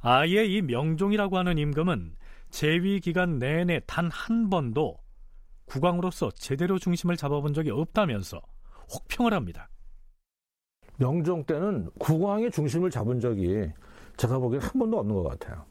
아예 0.00 0.44
이 0.44 0.62
명종이라고 0.62 1.38
하는 1.38 1.58
임금은 1.58 2.16
재위 2.50 3.00
기간 3.00 3.38
내내 3.38 3.80
단 3.86 4.08
한 4.10 4.50
번도 4.50 5.03
국왕으로서 5.66 6.30
제대로 6.32 6.78
중심을 6.78 7.16
잡아본 7.16 7.54
적이 7.54 7.70
없다면서 7.70 8.40
혹평을 8.92 9.32
합니다. 9.32 9.68
명종 10.98 11.44
때는 11.44 11.90
국왕이 11.98 12.50
중심을 12.50 12.90
잡은 12.90 13.20
적이 13.20 13.72
제가 14.16 14.38
보기엔 14.38 14.62
한 14.62 14.72
번도 14.78 14.98
없는 14.98 15.14
것 15.14 15.24
같아요. 15.24 15.64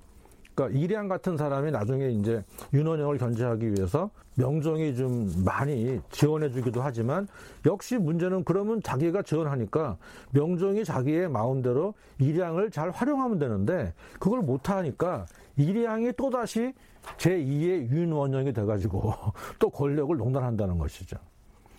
그러니까 0.53 0.79
이량 0.79 1.07
같은 1.07 1.35
사람이 1.37 1.71
나중에 1.71 2.09
이제 2.09 2.43
윤원영을 2.73 3.17
견제하기 3.17 3.73
위해서 3.73 4.11
명종이 4.35 4.95
좀 4.95 5.31
많이 5.43 5.99
지원해주기도 6.11 6.81
하지만 6.81 7.27
역시 7.65 7.97
문제는 7.97 8.43
그러면 8.43 8.81
자기가 8.81 9.23
지원하니까 9.23 9.97
명종이 10.31 10.83
자기의 10.83 11.29
마음대로 11.29 11.93
이량을 12.19 12.71
잘 12.71 12.91
활용하면 12.91 13.39
되는데 13.39 13.93
그걸 14.19 14.41
못하니까 14.41 15.25
이량이 15.57 16.13
또다시 16.13 16.73
제2의 17.17 17.89
윤원영이 17.89 18.53
돼가지고 18.53 19.13
또 19.59 19.69
권력을 19.69 20.15
농단한다는 20.15 20.77
것이죠. 20.77 21.17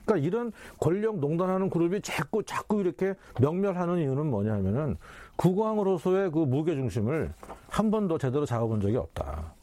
그러니까 0.04 0.26
이런 0.26 0.52
권력 0.78 1.18
농단하는 1.18 1.70
그룹이 1.70 2.02
자꾸 2.02 2.42
자꾸 2.42 2.80
이렇게 2.80 3.14
명멸하는 3.40 3.98
이유는 3.98 4.26
뭐냐면은 4.26 4.96
국왕으로서의 5.36 6.30
그 6.30 6.40
무게 6.40 6.74
중심을 6.74 7.32
한 7.68 7.90
번도 7.90 8.18
제대로 8.18 8.44
잡아본 8.44 8.80
적이 8.80 8.98
없다. 8.98 9.54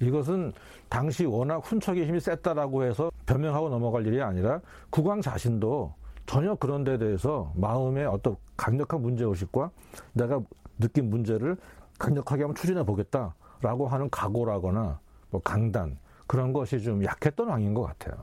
이것은 0.00 0.52
당시 0.88 1.26
워낙 1.26 1.58
훈척의 1.58 2.06
힘이 2.06 2.20
셌다라고 2.20 2.84
해서 2.84 3.10
변명하고 3.26 3.68
넘어갈 3.68 4.06
일이 4.06 4.20
아니라 4.22 4.60
국왕 4.88 5.20
자신도 5.20 5.94
전혀 6.26 6.54
그런 6.54 6.84
데 6.84 6.96
대해서 6.96 7.52
마음의 7.54 8.06
어떤 8.06 8.36
강력한 8.56 9.02
문제의식과 9.02 9.70
내가 10.14 10.40
느낀 10.78 11.10
문제를 11.10 11.56
강력하게 11.98 12.44
한번 12.44 12.54
추진해 12.54 12.84
보겠다 12.84 13.34
라고 13.60 13.88
하는 13.88 14.08
각오라거나 14.10 15.00
뭐 15.30 15.42
강단 15.42 15.98
그런 16.26 16.52
것이 16.52 16.80
좀 16.80 17.04
약했던 17.04 17.48
왕인 17.48 17.74
것 17.74 17.82
같아요. 17.82 18.22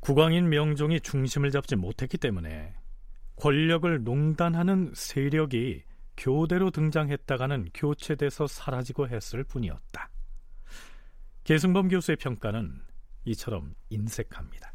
국왕인 0.00 0.48
명종이 0.48 1.00
중심을 1.00 1.50
잡지 1.50 1.76
못했기 1.76 2.18
때문에 2.18 2.74
권력을 3.36 4.04
농단하는 4.04 4.92
세력이 4.94 5.82
교대로 6.16 6.70
등장했다가는 6.70 7.70
교체돼서 7.74 8.46
사라지고 8.46 9.08
했을 9.08 9.42
뿐이었다. 9.44 10.10
계승범 11.44 11.88
교수의 11.88 12.16
평가는 12.16 12.80
이처럼 13.24 13.74
인색합니다. 13.90 14.72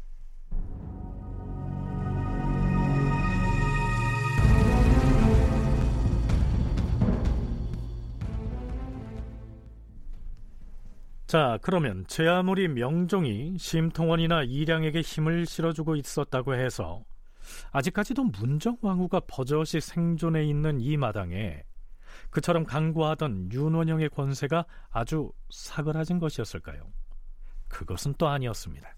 자, 11.30 11.60
그러면 11.62 12.04
제 12.08 12.26
아무리 12.26 12.66
명종이 12.66 13.56
심통원이나 13.56 14.42
이량에게 14.42 15.00
힘을 15.00 15.46
실어주고 15.46 15.94
있었다고 15.94 16.56
해서 16.56 17.04
아직까지도 17.70 18.24
문정왕후가 18.24 19.20
버젓이 19.28 19.80
생존해 19.80 20.44
있는 20.44 20.80
이 20.80 20.96
마당에 20.96 21.62
그처럼 22.30 22.64
강구하던 22.64 23.52
윤원영의 23.52 24.08
권세가 24.08 24.64
아주 24.90 25.30
사그라진 25.50 26.18
것이었을까요? 26.18 26.92
그것은 27.68 28.14
또 28.18 28.26
아니었습니다. 28.26 28.92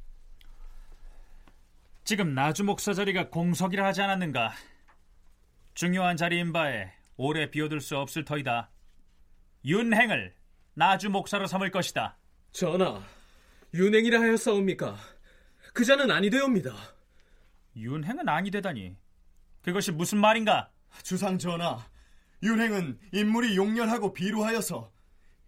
지금 2.04 2.32
나주 2.32 2.64
목사 2.64 2.94
자리가 2.94 3.28
공석이라 3.28 3.84
하지 3.84 4.00
않았는가? 4.00 4.52
중요한 5.74 6.16
자리인 6.16 6.54
바에 6.54 6.94
오래 7.18 7.50
비워둘 7.50 7.82
수 7.82 7.98
없을 7.98 8.24
터이다. 8.24 8.70
윤행을 9.66 10.34
나주 10.72 11.10
목사로 11.10 11.46
삼을 11.46 11.70
것이다. 11.70 12.16
전하, 12.52 13.02
윤행이라 13.72 14.20
하였사옵니까? 14.20 14.98
그자는 15.72 16.10
아니되옵니다. 16.10 16.74
윤행은 17.76 18.28
아니되다니. 18.28 18.94
그것이 19.62 19.90
무슨 19.90 20.18
말인가? 20.18 20.70
주상 21.02 21.38
전하, 21.38 21.78
윤행은 22.42 22.98
인물이 23.12 23.56
용렬하고 23.56 24.12
비루하여서 24.12 24.92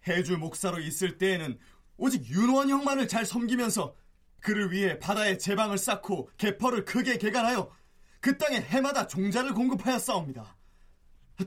해주 0.07 0.39
목사로 0.39 0.79
있을 0.79 1.19
때에는 1.19 1.59
오직 1.97 2.27
윤원 2.27 2.69
형만을 2.69 3.07
잘 3.07 3.23
섬기면서 3.23 3.95
그를 4.39 4.71
위해 4.71 4.97
바다에 4.97 5.37
제방을 5.37 5.77
쌓고 5.77 6.31
개퍼를 6.37 6.85
크게 6.85 7.19
개간하여 7.19 7.71
그 8.19 8.35
땅에 8.39 8.59
해마다 8.61 9.05
종자를 9.05 9.53
공급하였사옵니다. 9.53 10.57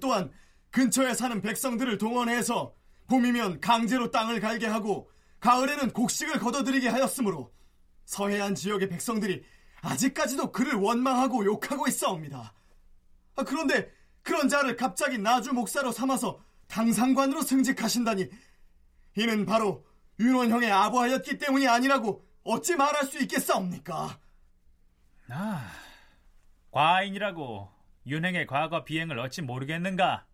또한 0.01 0.31
근처에 0.71 1.15
사는 1.15 1.43
백성들을 1.43 1.99
동원해서 1.99 2.73
봄이면 3.09 3.61
강제로 3.61 4.13
땅을 4.13 4.39
갈게 4.39 4.67
하고 4.67 5.11
가을에는 5.41 5.93
곡식을 5.93 6.39
거둬들이게 6.39 6.89
하였으므로 6.89 7.53
서해안 8.05 8.55
지역의 8.55 8.89
백성들이 8.89 9.45
아직까지도 9.83 10.53
그를 10.53 10.75
원망하고 10.75 11.45
욕하고 11.45 11.87
있사옵니다. 11.87 12.55
아, 13.37 13.45
그런데 13.45 13.91
그런 14.23 14.49
자를 14.49 14.77
갑자기 14.77 15.19
나주 15.19 15.53
목사로 15.53 15.93
삼아서 15.93 16.41
당상관으로 16.67 17.43
승직하신다니 17.43 18.29
이는 19.17 19.47
바로 19.47 19.87
윤원형의 20.21 20.71
아부하였기 20.71 21.39
때문이 21.39 21.69
아니라고 21.69 22.27
어찌 22.45 22.77
말할 22.77 23.05
수 23.05 23.19
있겠사옵니까? 23.19 24.19
아, 25.31 25.71
과인이라고 26.71 27.71
윤행의 28.07 28.47
과거 28.47 28.85
비행을 28.85 29.19
어찌 29.19 29.43
모르겠는가? 29.43 30.27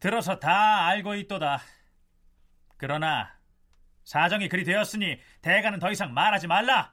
들어서 0.00 0.40
다 0.40 0.86
알고 0.86 1.14
있도다. 1.14 1.60
그러나 2.76 3.30
사정이 4.04 4.48
그리 4.48 4.64
되었으니 4.64 5.18
대가는 5.40 5.78
더 5.78 5.90
이상 5.90 6.12
말하지 6.14 6.46
말라. 6.46 6.92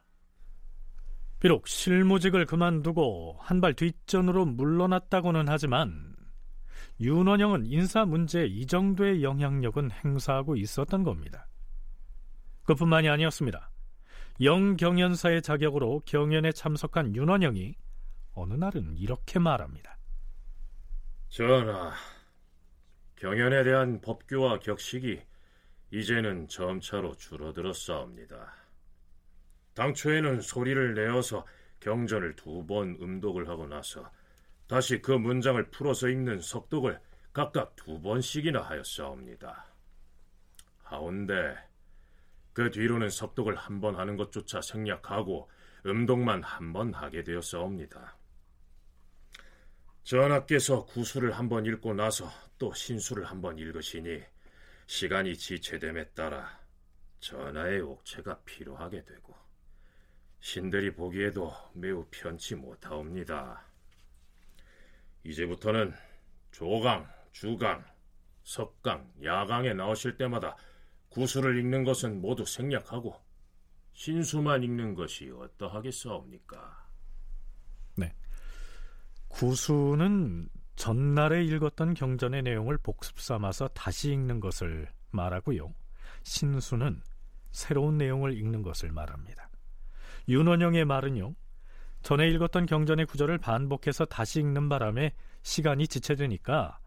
비록 1.40 1.66
실무직을 1.68 2.44
그만두고 2.46 3.38
한 3.40 3.60
발 3.60 3.74
뒷전으로 3.74 4.44
물러났다고는 4.46 5.48
하지만 5.48 6.14
윤원영은 7.00 7.66
인사 7.66 8.04
문제에 8.04 8.46
이 8.46 8.66
정도의 8.66 9.22
영향력은 9.22 9.90
행사하고 9.90 10.56
있었던 10.56 11.02
겁니다. 11.02 11.48
그뿐만이 12.64 13.08
아니었습니다. 13.08 13.70
영경연사의 14.42 15.42
자격으로 15.42 16.02
경연에 16.04 16.52
참석한 16.52 17.16
윤원영이 17.16 17.74
어느 18.32 18.54
날은 18.54 18.96
이렇게 18.98 19.38
말합니다. 19.38 19.98
전하, 21.28 21.92
경연에 23.16 23.64
대한 23.64 24.00
법규와 24.00 24.60
격식이 24.60 25.20
이제는 25.92 26.48
점차로 26.48 27.16
줄어들었사옵니다. 27.16 28.54
당초에는 29.74 30.40
소리를 30.40 30.94
내어서 30.94 31.44
경전을 31.80 32.36
두 32.36 32.66
번 32.66 32.96
음독을 33.00 33.48
하고 33.48 33.66
나서 33.66 34.10
다시 34.66 35.00
그 35.02 35.12
문장을 35.12 35.70
풀어서 35.70 36.08
읽는 36.08 36.40
석독을 36.40 37.00
각각 37.32 37.74
두 37.76 38.00
번씩이나 38.00 38.60
하였사옵니다. 38.62 39.66
하온데 40.84 41.56
그 42.52 42.70
뒤로는 42.70 43.10
석독을 43.10 43.56
한 43.56 43.80
번 43.80 43.96
하는 43.96 44.16
것조차 44.16 44.60
생략하고 44.60 45.50
음독만 45.86 46.42
한 46.42 46.72
번 46.72 46.92
하게 46.92 47.24
되었사옵니다. 47.24 48.16
전하께서 50.04 50.84
구수를 50.86 51.32
한 51.32 51.48
번 51.48 51.66
읽고 51.66 51.94
나서 51.94 52.30
또 52.58 52.72
신수를 52.74 53.24
한 53.24 53.40
번 53.40 53.58
읽으시니 53.58 54.22
시간이 54.90 55.36
지체됨에 55.36 56.08
따라 56.14 56.58
전하의 57.20 57.80
옥체가 57.80 58.40
필요하게 58.40 59.04
되고 59.04 59.36
신들이 60.40 60.92
보기에도 60.92 61.54
매우 61.74 62.04
편치 62.10 62.56
못하옵니다. 62.56 63.62
이제부터는 65.22 65.94
조강, 66.50 67.08
주강, 67.30 67.84
석강, 68.42 69.12
야강에 69.22 69.74
나오실 69.74 70.16
때마다 70.16 70.56
구수를 71.10 71.56
읽는 71.60 71.84
것은 71.84 72.20
모두 72.20 72.44
생략하고 72.44 73.14
신수만 73.92 74.64
읽는 74.64 74.96
것이 74.96 75.30
어떠하겠사옵니까? 75.30 76.88
네. 77.94 78.12
구수는 79.28 80.48
전날에 80.80 81.44
읽었던 81.44 81.92
경전의 81.92 82.42
내용을 82.42 82.78
복습 82.78 83.20
삼아서 83.20 83.68
다시 83.68 84.12
읽는 84.12 84.40
것을 84.40 84.88
말하고요. 85.10 85.74
신수는 86.22 87.02
새로운 87.52 87.98
내용을 87.98 88.32
읽는 88.38 88.62
것을 88.62 88.90
말합니다. 88.90 89.50
윤원영의 90.26 90.86
말은요. 90.86 91.34
전에 92.00 92.28
읽었던 92.28 92.64
경전의 92.64 93.04
구절을 93.04 93.36
반복해서 93.36 94.06
다시 94.06 94.40
읽는 94.40 94.70
바람에 94.70 95.12
시간이 95.42 95.86
지체되니까 95.86 96.78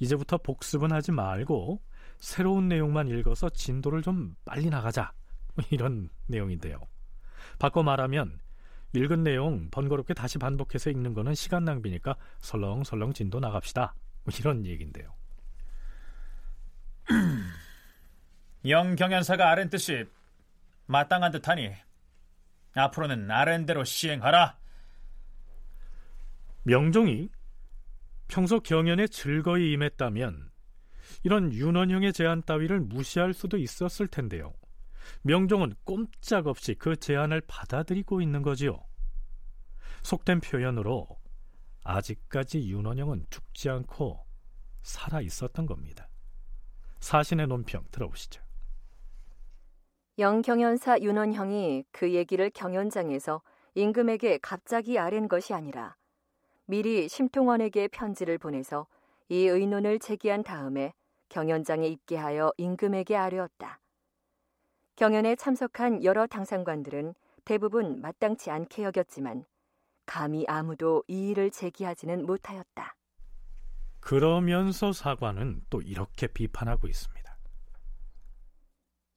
이제부터 0.00 0.38
복습은 0.38 0.90
하지 0.90 1.12
말고 1.12 1.80
새로운 2.18 2.66
내용만 2.66 3.06
읽어서 3.06 3.48
진도를 3.48 4.02
좀 4.02 4.34
빨리 4.44 4.70
나가자. 4.70 5.12
이런 5.70 6.08
내용인데요. 6.26 6.80
바꿔 7.60 7.84
말하면 7.84 8.40
읽은 8.94 9.22
내용 9.22 9.68
번거롭게 9.70 10.14
다시 10.14 10.38
반복해서 10.38 10.90
읽는 10.90 11.14
거는 11.14 11.34
시간 11.34 11.64
낭비니까 11.64 12.16
설렁설렁 12.40 13.12
진도 13.12 13.40
나갑시다. 13.40 13.94
이런 14.38 14.66
얘기인데요. 14.66 15.14
영경연사가 18.66 19.50
아랜 19.50 19.68
뜻이 19.70 20.06
마땅한 20.86 21.32
듯하니 21.32 21.72
앞으로는 22.74 23.30
아랜대로 23.30 23.84
시행하라. 23.84 24.58
명종이 26.64 27.28
평소 28.28 28.60
경연에 28.60 29.06
즐거이 29.06 29.72
임했다면 29.72 30.50
이런 31.22 31.52
윤원형의 31.52 32.12
제안 32.12 32.42
따위를 32.42 32.80
무시할 32.80 33.32
수도 33.32 33.56
있었을 33.56 34.08
텐데요. 34.08 34.52
명종은 35.22 35.74
꼼짝없이 35.84 36.74
그 36.74 36.96
제안을 36.96 37.42
받아들이고 37.46 38.20
있는 38.20 38.42
거지요. 38.42 38.78
속된 40.02 40.40
표현으로 40.40 41.08
아직까지 41.84 42.68
윤원형은 42.68 43.26
죽지 43.30 43.70
않고 43.70 44.24
살아 44.82 45.20
있었던 45.20 45.66
겁니다. 45.66 46.08
사신의 47.00 47.46
논평 47.48 47.84
들어보시죠. 47.90 48.42
영경연사 50.18 50.98
윤원형이 51.00 51.84
그 51.92 52.14
얘기를 52.14 52.50
경연장에서 52.50 53.42
임금에게 53.74 54.38
갑자기 54.38 54.98
아랜 54.98 55.28
것이 55.28 55.52
아니라 55.52 55.96
미리 56.64 57.08
심통원에게 57.08 57.88
편지를 57.88 58.38
보내서 58.38 58.86
이 59.28 59.46
의논을 59.46 59.98
제기한 59.98 60.42
다음에 60.42 60.94
경연장에 61.28 61.86
입게하여 61.86 62.52
임금에게 62.56 63.16
아뢰었다. 63.16 63.80
경연에 64.96 65.36
참석한 65.36 66.02
여러 66.04 66.26
당상관들은 66.26 67.14
대부분 67.44 68.00
마땅치 68.00 68.50
않게 68.50 68.82
여겼지만 68.82 69.44
감히 70.06 70.46
아무도 70.48 71.04
이 71.06 71.28
일을 71.28 71.50
제기하지는 71.50 72.24
못하였다. 72.24 72.96
그러면서 74.00 74.94
사관은 74.94 75.60
또 75.68 75.82
이렇게 75.82 76.26
비판하고 76.26 76.88
있습니다. 76.88 77.36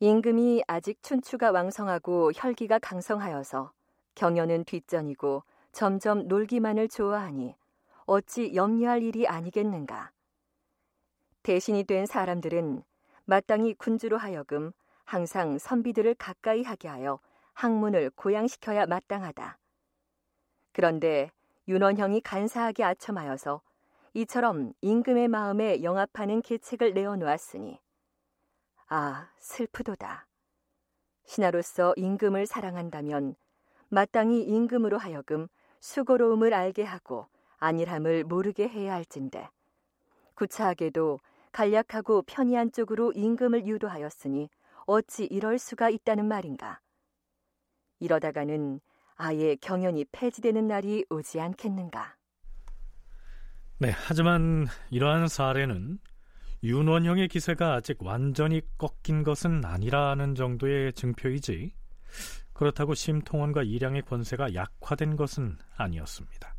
임금이 0.01 0.63
아직 0.67 1.01
춘추가 1.01 1.51
왕성하고 1.51 2.34
혈기가 2.36 2.80
강성하여서 2.80 3.71
경연은 4.15 4.65
뒷전이고 4.65 5.43
점점 5.71 6.27
놀기만을 6.27 6.89
좋아하니 6.89 7.55
어찌 8.05 8.53
염려할 8.53 9.01
일이 9.01 9.27
아니겠는가. 9.27 10.11
대신이 11.43 11.86
된 11.86 12.05
사람들은 12.05 12.84
마땅히 13.23 13.73
군주로 13.75 14.17
하여금 14.17 14.73
항상 15.10 15.57
선비들을 15.57 16.14
가까이 16.20 16.62
하게 16.62 16.88
하여 16.88 17.20
학문을 17.53 18.12
고양시켜야 18.12 18.86
마땅하다. 18.86 19.57
그런데 20.72 21.32
윤원형이 21.68 22.22
간사하게 22.22 22.84
아첨하여서 22.84 23.60
이처럼 24.14 24.72
임금의 24.82 25.28
마음에 25.28 25.82
영합하는 25.82 26.43
계책을 26.43 26.93
내어놓았으니 26.93 27.80
아 28.89 29.32
슬프도다. 29.39 30.28
신하로서 31.26 31.95
임금을 31.97 32.45
사랑한다면 32.45 33.36
마땅히 33.88 34.43
임금으로 34.43 34.99
하여금 34.99 35.47
수고로움을 35.80 36.53
알게 36.53 36.84
하고 36.84 37.26
안일함을 37.57 38.26
모르게 38.26 38.68
해야 38.68 38.93
할진데 38.93 39.49
구차하게도 40.36 41.20
간략하고 41.51 42.22
편이한 42.28 42.72
쪽으로 42.72 43.12
임금을 43.14 43.66
유도하였으니 43.66 44.51
어찌 44.89 45.25
이럴 45.25 45.59
수가 45.59 45.91
있다는 45.91 46.27
말인가. 46.27 46.79
이러다가는 47.99 48.79
아예 49.17 49.55
경연이 49.55 50.03
폐지되는 50.11 50.67
날이 50.67 51.05
오지 51.11 51.39
않겠는가. 51.39 52.15
네, 53.77 53.91
하지만 53.91 54.65
이러한 54.89 55.27
사례는 55.27 55.99
윤원형의 56.63 57.27
기세가 57.27 57.75
아직 57.75 58.01
완전히 58.01 58.61
꺾인 58.79 59.21
것은 59.21 59.63
아니라는 59.63 60.33
정도의 60.33 60.93
증표이지 60.93 61.71
그렇다고 62.53 62.95
심통원과 62.95 63.61
이량의 63.61 64.01
권세가 64.01 64.55
약화된 64.55 65.17
것은 65.17 65.57
아니었습니다. 65.77 66.55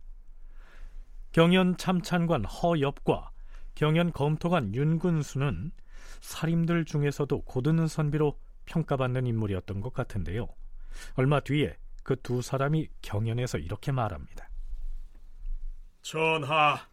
경연 1.33 1.79
참찬관 1.79 2.45
허엽과 2.45 3.33
경연 3.75 4.13
검토관 4.13 4.73
윤군수는 4.73 5.73
살인들 6.21 6.85
중에서도 6.85 7.43
고드는 7.43 7.87
선비로 7.87 8.39
평가받는 8.67 9.27
인물이었던 9.27 9.81
것 9.81 9.93
같은데요. 9.93 10.49
얼마 11.15 11.41
뒤에 11.41 11.77
그 12.03 12.17
두 12.17 12.43
사람이 12.43 12.89
경연에서 13.03 13.59
이렇게 13.59 13.93
말합니다. 13.93 14.49
전하, 16.03 16.89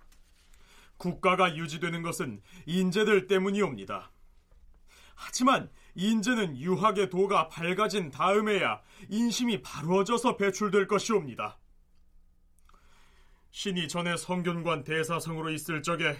국가가 0.97 1.55
유지되는 1.55 2.01
것은 2.01 2.41
인재들 2.65 3.27
때문이옵니다. 3.27 4.11
하지만 5.15 5.69
인재는 5.95 6.57
유학의 6.57 7.09
도가 7.09 7.47
밝아진 7.47 8.11
다음에야 8.11 8.81
인심이 9.09 9.61
바로워져서 9.61 10.37
배출될 10.37 10.87
것이옵니다. 10.87 11.57
신이 13.49 13.87
전에 13.87 14.15
성균관 14.17 14.83
대사성으로 14.83 15.49
있을 15.49 15.81
적에 15.81 16.15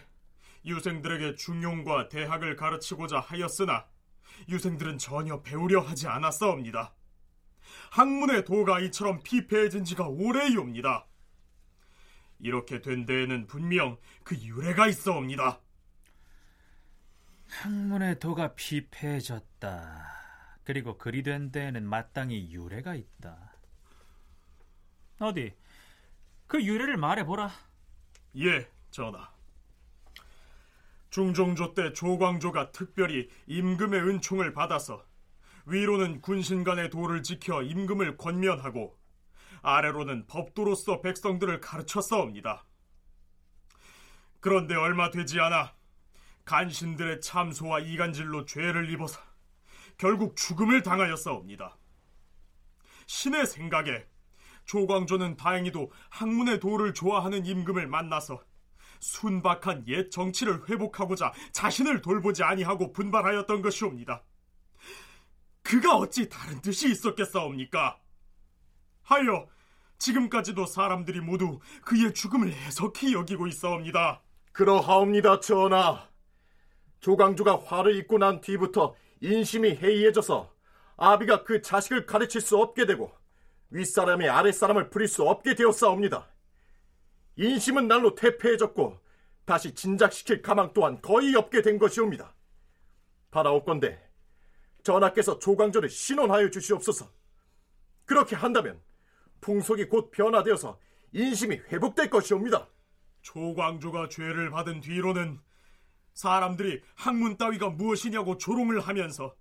유생들에게 0.67 1.35
중용과 1.35 2.09
대학을 2.09 2.55
가르치고자 2.55 3.19
하였으나 3.19 3.87
유생들은 4.49 4.97
전혀 4.97 5.41
배우려 5.41 5.79
하지 5.79 6.07
않았사옵니다. 6.07 6.93
학문의 7.91 8.43
도가 8.45 8.79
이처럼 8.81 9.21
피폐해진 9.23 9.83
지가 9.83 10.07
오래이옵니다. 10.07 11.07
이렇게 12.39 12.81
된 12.81 13.05
데에는 13.05 13.47
분명 13.47 13.97
그 14.23 14.35
유래가 14.35 14.87
있어옵니다. 14.87 15.59
학문의 17.49 18.19
도가 18.19 18.53
피폐해졌다. 18.55 20.17
그리고 20.63 20.97
그리 20.97 21.23
된 21.23 21.51
데에는 21.51 21.87
마땅히 21.87 22.51
유래가 22.51 22.93
있다. 22.93 23.53
어디 25.19 25.53
그 26.45 26.63
유래를 26.63 26.97
말해보라. 26.97 27.51
예, 28.37 28.69
전하. 28.91 29.36
중종조 31.17 31.73
때 31.73 31.93
조광조가 31.93 32.71
특별히 32.71 33.27
임금의 33.47 34.01
은총을 34.01 34.53
받아서 34.53 35.03
위로는 35.65 36.21
군신 36.21 36.63
간의 36.63 36.91
도를 36.91 37.23
지켜 37.23 37.63
임금을 37.63 38.17
권면하고 38.17 38.95
아래로는 39.63 40.27
법도로서 40.27 41.01
백성들을 41.01 41.59
가르쳤사옵니다. 41.59 42.67
그런데 44.39 44.75
얼마 44.75 45.09
되지 45.09 45.39
않아 45.39 45.73
간신들의 46.45 47.21
참소와 47.21 47.79
이간질로 47.79 48.45
죄를 48.45 48.87
입어서 48.91 49.19
결국 49.97 50.35
죽음을 50.35 50.83
당하였사옵니다. 50.83 51.79
신의 53.07 53.47
생각에 53.47 54.05
조광조는 54.65 55.35
다행히도 55.37 55.91
학문의 56.11 56.59
도를 56.59 56.93
좋아하는 56.93 57.43
임금을 57.47 57.87
만나서 57.87 58.39
순박한 58.99 59.85
옛 59.87 60.09
정치를 60.09 60.69
회복하고자 60.69 61.33
자신을 61.51 62.01
돌보지 62.01 62.43
아니하고 62.43 62.91
분발하였던 62.93 63.61
것이옵니다. 63.61 64.23
그가 65.63 65.97
어찌 65.97 66.29
다른 66.29 66.61
뜻이 66.61 66.89
있었겠사옵니까? 66.91 67.99
하여 69.03 69.47
지금까지도 69.97 70.65
사람들이 70.65 71.19
모두 71.21 71.59
그의 71.83 72.13
죽음을 72.13 72.53
해석히 72.53 73.13
여기고 73.13 73.47
있사옵니다. 73.47 74.21
그러하옵니다, 74.51 75.39
전하. 75.39 76.07
조광조가 76.99 77.63
화를 77.65 77.95
입고 77.97 78.17
난 78.17 78.41
뒤부터 78.41 78.95
인심이 79.21 79.75
해이해져서 79.75 80.51
아비가 80.97 81.43
그 81.43 81.61
자식을 81.61 82.05
가르칠 82.05 82.41
수 82.41 82.57
없게 82.57 82.85
되고 82.85 83.11
윗사람이 83.69 84.27
아랫사람을 84.27 84.89
부릴 84.89 85.07
수 85.07 85.23
없게 85.23 85.55
되었사옵니다. 85.55 86.27
인심은 87.37 87.87
날로 87.87 88.15
퇴폐해졌고 88.15 88.99
다시 89.45 89.73
진작시킬 89.73 90.41
가망 90.41 90.73
또한 90.73 91.01
거의 91.01 91.35
없게 91.35 91.61
된 91.61 91.77
것이옵니다. 91.77 92.35
바라옵건대 93.31 94.01
전하께서 94.83 95.39
조광조를 95.39 95.89
신원하여 95.89 96.49
주시옵소서. 96.49 97.09
그렇게 98.05 98.35
한다면 98.35 98.81
풍속이 99.41 99.85
곧 99.85 100.11
변화되어서 100.11 100.79
인심이 101.13 101.57
회복될 101.57 102.09
것이옵니다. 102.09 102.67
조광조가 103.21 104.09
죄를 104.09 104.49
받은 104.49 104.81
뒤로는 104.81 105.39
사람들이 106.13 106.81
학문 106.95 107.37
따위가 107.37 107.69
무엇이냐고 107.69 108.37
조롱을 108.37 108.79
하면서 108.79 109.35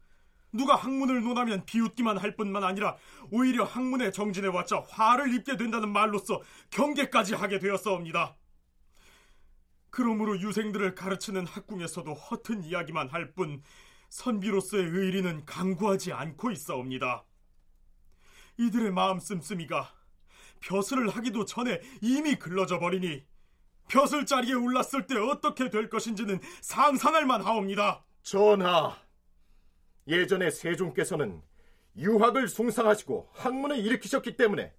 누가 0.52 0.74
학문을 0.76 1.22
논하면 1.22 1.64
비웃기만 1.66 2.18
할 2.18 2.36
뿐만 2.36 2.64
아니라 2.64 2.96
오히려 3.30 3.64
학문의 3.64 4.12
정진에 4.12 4.48
왔자 4.48 4.84
화를 4.88 5.34
입게 5.34 5.56
된다는 5.56 5.90
말로써 5.90 6.40
경계까지 6.70 7.34
하게 7.34 7.58
되었사옵니다. 7.58 8.36
그러므로 9.90 10.38
유생들을 10.38 10.94
가르치는 10.94 11.46
학궁에서도 11.46 12.12
허튼 12.12 12.62
이야기만 12.64 13.08
할 13.08 13.32
뿐 13.34 13.62
선비로서의 14.08 14.84
의리는 14.84 15.44
강구하지 15.44 16.12
않고 16.12 16.50
있사옵니다. 16.52 17.24
이들의 18.58 18.92
마음 18.92 19.18
씀씀이가 19.18 19.92
벼슬을 20.60 21.08
하기도 21.10 21.44
전에 21.44 21.80
이미 22.00 22.36
글러져 22.36 22.78
버리니 22.78 23.24
벼슬 23.88 24.26
자리에 24.26 24.54
올랐을 24.54 25.06
때 25.06 25.16
어떻게 25.16 25.70
될 25.70 25.88
것인지는 25.88 26.40
상상할 26.60 27.26
만하옵니다. 27.26 28.04
전하, 28.22 28.96
예전에 30.06 30.50
세종께서는 30.50 31.42
유학을 31.96 32.48
숭상하시고 32.48 33.30
학문을 33.32 33.78
일으키셨기 33.78 34.36
때문에 34.36 34.72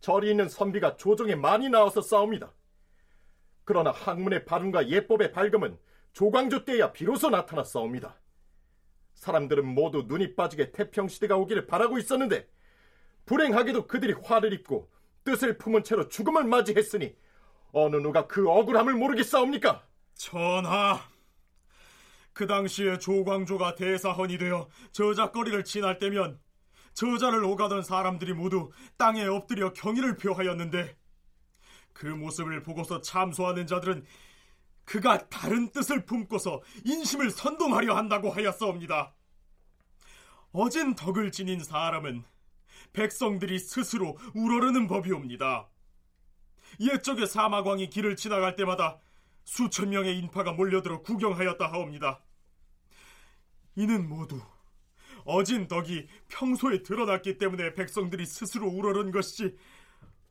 절이 0.00 0.30
있는 0.30 0.48
선비가 0.48 0.96
조정에 0.96 1.34
많이 1.34 1.68
나와서 1.68 2.02
싸웁니다. 2.02 2.52
그러나 3.64 3.90
학문의 3.90 4.44
발음과 4.44 4.88
예법의 4.88 5.32
밝음은 5.32 5.78
조광조 6.12 6.64
때야 6.64 6.92
비로소 6.92 7.30
나타났사옵니다. 7.30 8.20
사람들은 9.14 9.64
모두 9.64 10.04
눈이 10.06 10.34
빠지게 10.34 10.72
태평시대가 10.72 11.36
오기를 11.36 11.66
바라고 11.66 11.98
있었는데 11.98 12.48
불행하게도 13.24 13.86
그들이 13.86 14.12
화를 14.12 14.52
입고 14.52 14.90
뜻을 15.24 15.56
품은 15.56 15.84
채로 15.84 16.08
죽음을 16.08 16.44
맞이했으니 16.44 17.16
어느 17.72 17.96
누가 17.96 18.26
그 18.26 18.48
억울함을 18.48 18.94
모르겠사옵니까? 18.94 19.86
전하, 20.14 21.00
그 22.34 22.46
당시에 22.46 22.98
조광조가 22.98 23.76
대사헌이 23.76 24.38
되어 24.38 24.68
저작거리를 24.92 25.64
지날 25.64 25.98
때면 25.98 26.38
저자를 26.92 27.42
오가던 27.44 27.82
사람들이 27.82 28.34
모두 28.34 28.70
땅에 28.96 29.24
엎드려 29.24 29.72
경의를 29.72 30.16
표하였는데 30.16 30.96
그 31.92 32.06
모습을 32.06 32.62
보고서 32.62 33.00
참소하는 33.00 33.66
자들은 33.66 34.04
그가 34.84 35.28
다른 35.28 35.70
뜻을 35.70 36.04
품고서 36.04 36.60
인심을 36.84 37.30
선동하려 37.30 37.96
한다고 37.96 38.30
하였사옵니다. 38.30 39.14
어진 40.52 40.94
덕을 40.94 41.32
지닌 41.32 41.62
사람은 41.62 42.24
백성들이 42.92 43.58
스스로 43.58 44.18
우러르는 44.34 44.86
법이옵니다. 44.86 45.68
옛적에 46.80 47.26
사마광이 47.26 47.90
길을 47.90 48.16
지나갈 48.16 48.56
때마다 48.56 48.98
수천 49.44 49.90
명의 49.90 50.18
인파가 50.18 50.52
몰려들어 50.52 51.02
구경하였다 51.02 51.66
하옵니다. 51.66 52.20
이는 53.76 54.08
모두 54.08 54.40
어진 55.24 55.68
덕이 55.68 56.06
평소에 56.28 56.82
드러났기 56.82 57.38
때문에 57.38 57.74
백성들이 57.74 58.26
스스로 58.26 58.68
우러른 58.68 59.10
것이지 59.10 59.56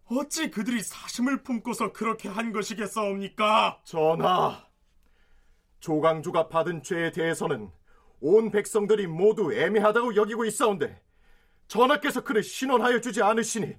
어찌 0.06 0.52
그들이 0.52 0.82
사심을 0.82 1.44
품고서 1.44 1.94
그렇게 1.94 2.30
한 2.30 2.52
것이겠사옵니까? 2.52 3.82
전하, 3.84 4.68
조광조가 5.80 6.50
받은 6.50 6.84
죄에 6.84 7.12
대해서는 7.12 7.72
온 8.20 8.52
백성들이 8.52 9.08
모두 9.08 9.54
애매하다고 9.54 10.16
여기고 10.16 10.46
있사온데 10.46 11.02
전하께서 11.68 12.24
그를 12.24 12.44
신원하여 12.44 13.02
주지 13.02 13.22
않으시니 13.22 13.76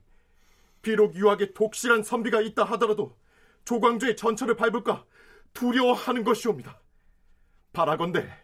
비록 0.83 1.15
유학에 1.15 1.53
독실한 1.55 2.03
선비가 2.03 2.41
있다 2.41 2.65
하더라도 2.65 3.17
조광조의 3.65 4.17
전철을 4.17 4.57
밟을까 4.57 5.05
두려워하는 5.55 6.25
것이옵니다. 6.25 6.81
바라건대 7.73 8.44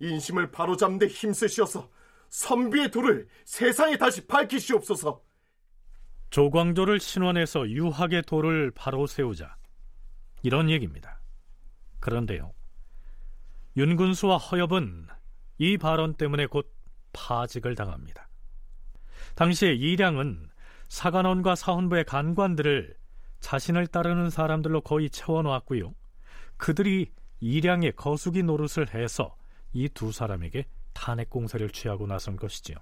인심을 0.00 0.50
바로잡는 0.50 0.98
데 0.98 1.06
힘쓰시어서 1.06 1.90
선비의 2.28 2.90
도를 2.90 3.28
세상에 3.44 3.96
다시 3.96 4.26
밝히시옵소서. 4.26 5.22
조광조를 6.30 6.98
신원해서 6.98 7.68
유학의 7.68 8.22
도를 8.22 8.72
바로 8.72 9.06
세우자 9.06 9.56
이런 10.42 10.68
얘기입니다. 10.68 11.20
그런데요. 12.00 12.52
윤군수와 13.76 14.36
허엽은 14.36 15.06
이 15.58 15.78
발언 15.78 16.14
때문에 16.14 16.46
곧 16.46 16.72
파직을 17.12 17.76
당합니다. 17.76 18.28
당시에 19.36 19.74
이량은 19.74 20.50
사관원과 20.88 21.54
사헌부의 21.54 22.04
간관들을 22.04 22.96
자신을 23.40 23.86
따르는 23.86 24.30
사람들로 24.30 24.80
거의 24.80 25.10
채워놓았고요. 25.10 25.94
그들이 26.56 27.12
이량의 27.40 27.92
거수기 27.96 28.42
노릇을 28.42 28.94
해서 28.94 29.36
이 29.74 29.88
두 29.88 30.12
사람에게 30.12 30.64
탄핵 30.92 31.28
공세를 31.30 31.70
취하고 31.70 32.06
나선 32.06 32.36
것이지요. 32.36 32.76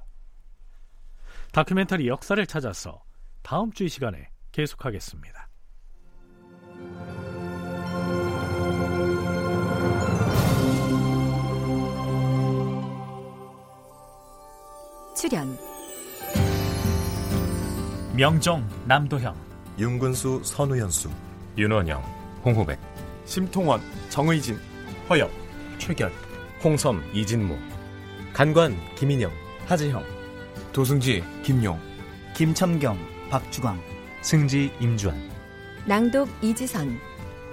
다큐멘터리 1.52 2.06
역사를 2.08 2.44
찾아서 2.46 3.02
다음 3.42 3.72
주 3.72 3.84
이 3.84 3.88
시간에 3.88 4.30
계속하겠습니다. 4.52 5.48
출연. 15.16 15.56
명정 18.14 18.68
남도형. 18.86 19.34
윤근수 19.78 20.42
선우연수. 20.44 21.10
윤원영 21.56 22.02
홍후백. 22.44 22.78
심통원 23.24 23.80
정의진. 24.10 24.58
허엽 25.08 25.30
최결 25.78 26.12
홍섬 26.62 27.02
이진모 27.12 27.58
간관 28.32 28.76
김인영. 28.94 29.30
하지형. 29.66 30.04
도승지 30.72 31.22
김용. 31.42 31.78
김첨경 32.34 32.98
박주광. 33.30 33.80
승지 34.22 34.70
임주환. 34.80 35.30
낭독 35.86 36.28
이지선. 36.40 36.98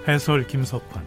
해설 0.06 0.46
김석환. 0.46 1.04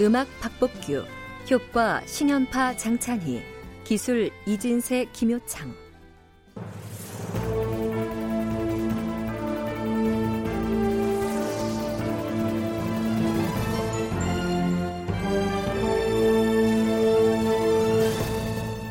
음악 0.00 0.26
박복규. 0.40 1.04
효과 1.50 2.04
신현파 2.06 2.76
장찬희. 2.76 3.42
기술 3.84 4.30
이진세 4.44 5.06
김효창 5.12 5.74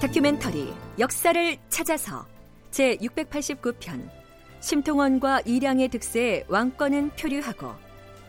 다큐멘터리 0.08 0.74
역사를 1.00 1.58
찾아서 1.68 2.26
제 2.72 2.96
689편 2.96 4.10
심통원과 4.62 5.42
이량의 5.42 5.90
득세에 5.90 6.46
왕권은 6.48 7.10
표류하고 7.20 7.74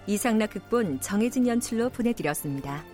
이상락 0.09 0.51
극본 0.51 1.01
정혜진 1.01 1.47
연출로 1.47 1.91
보내드렸습니다. 1.91 2.85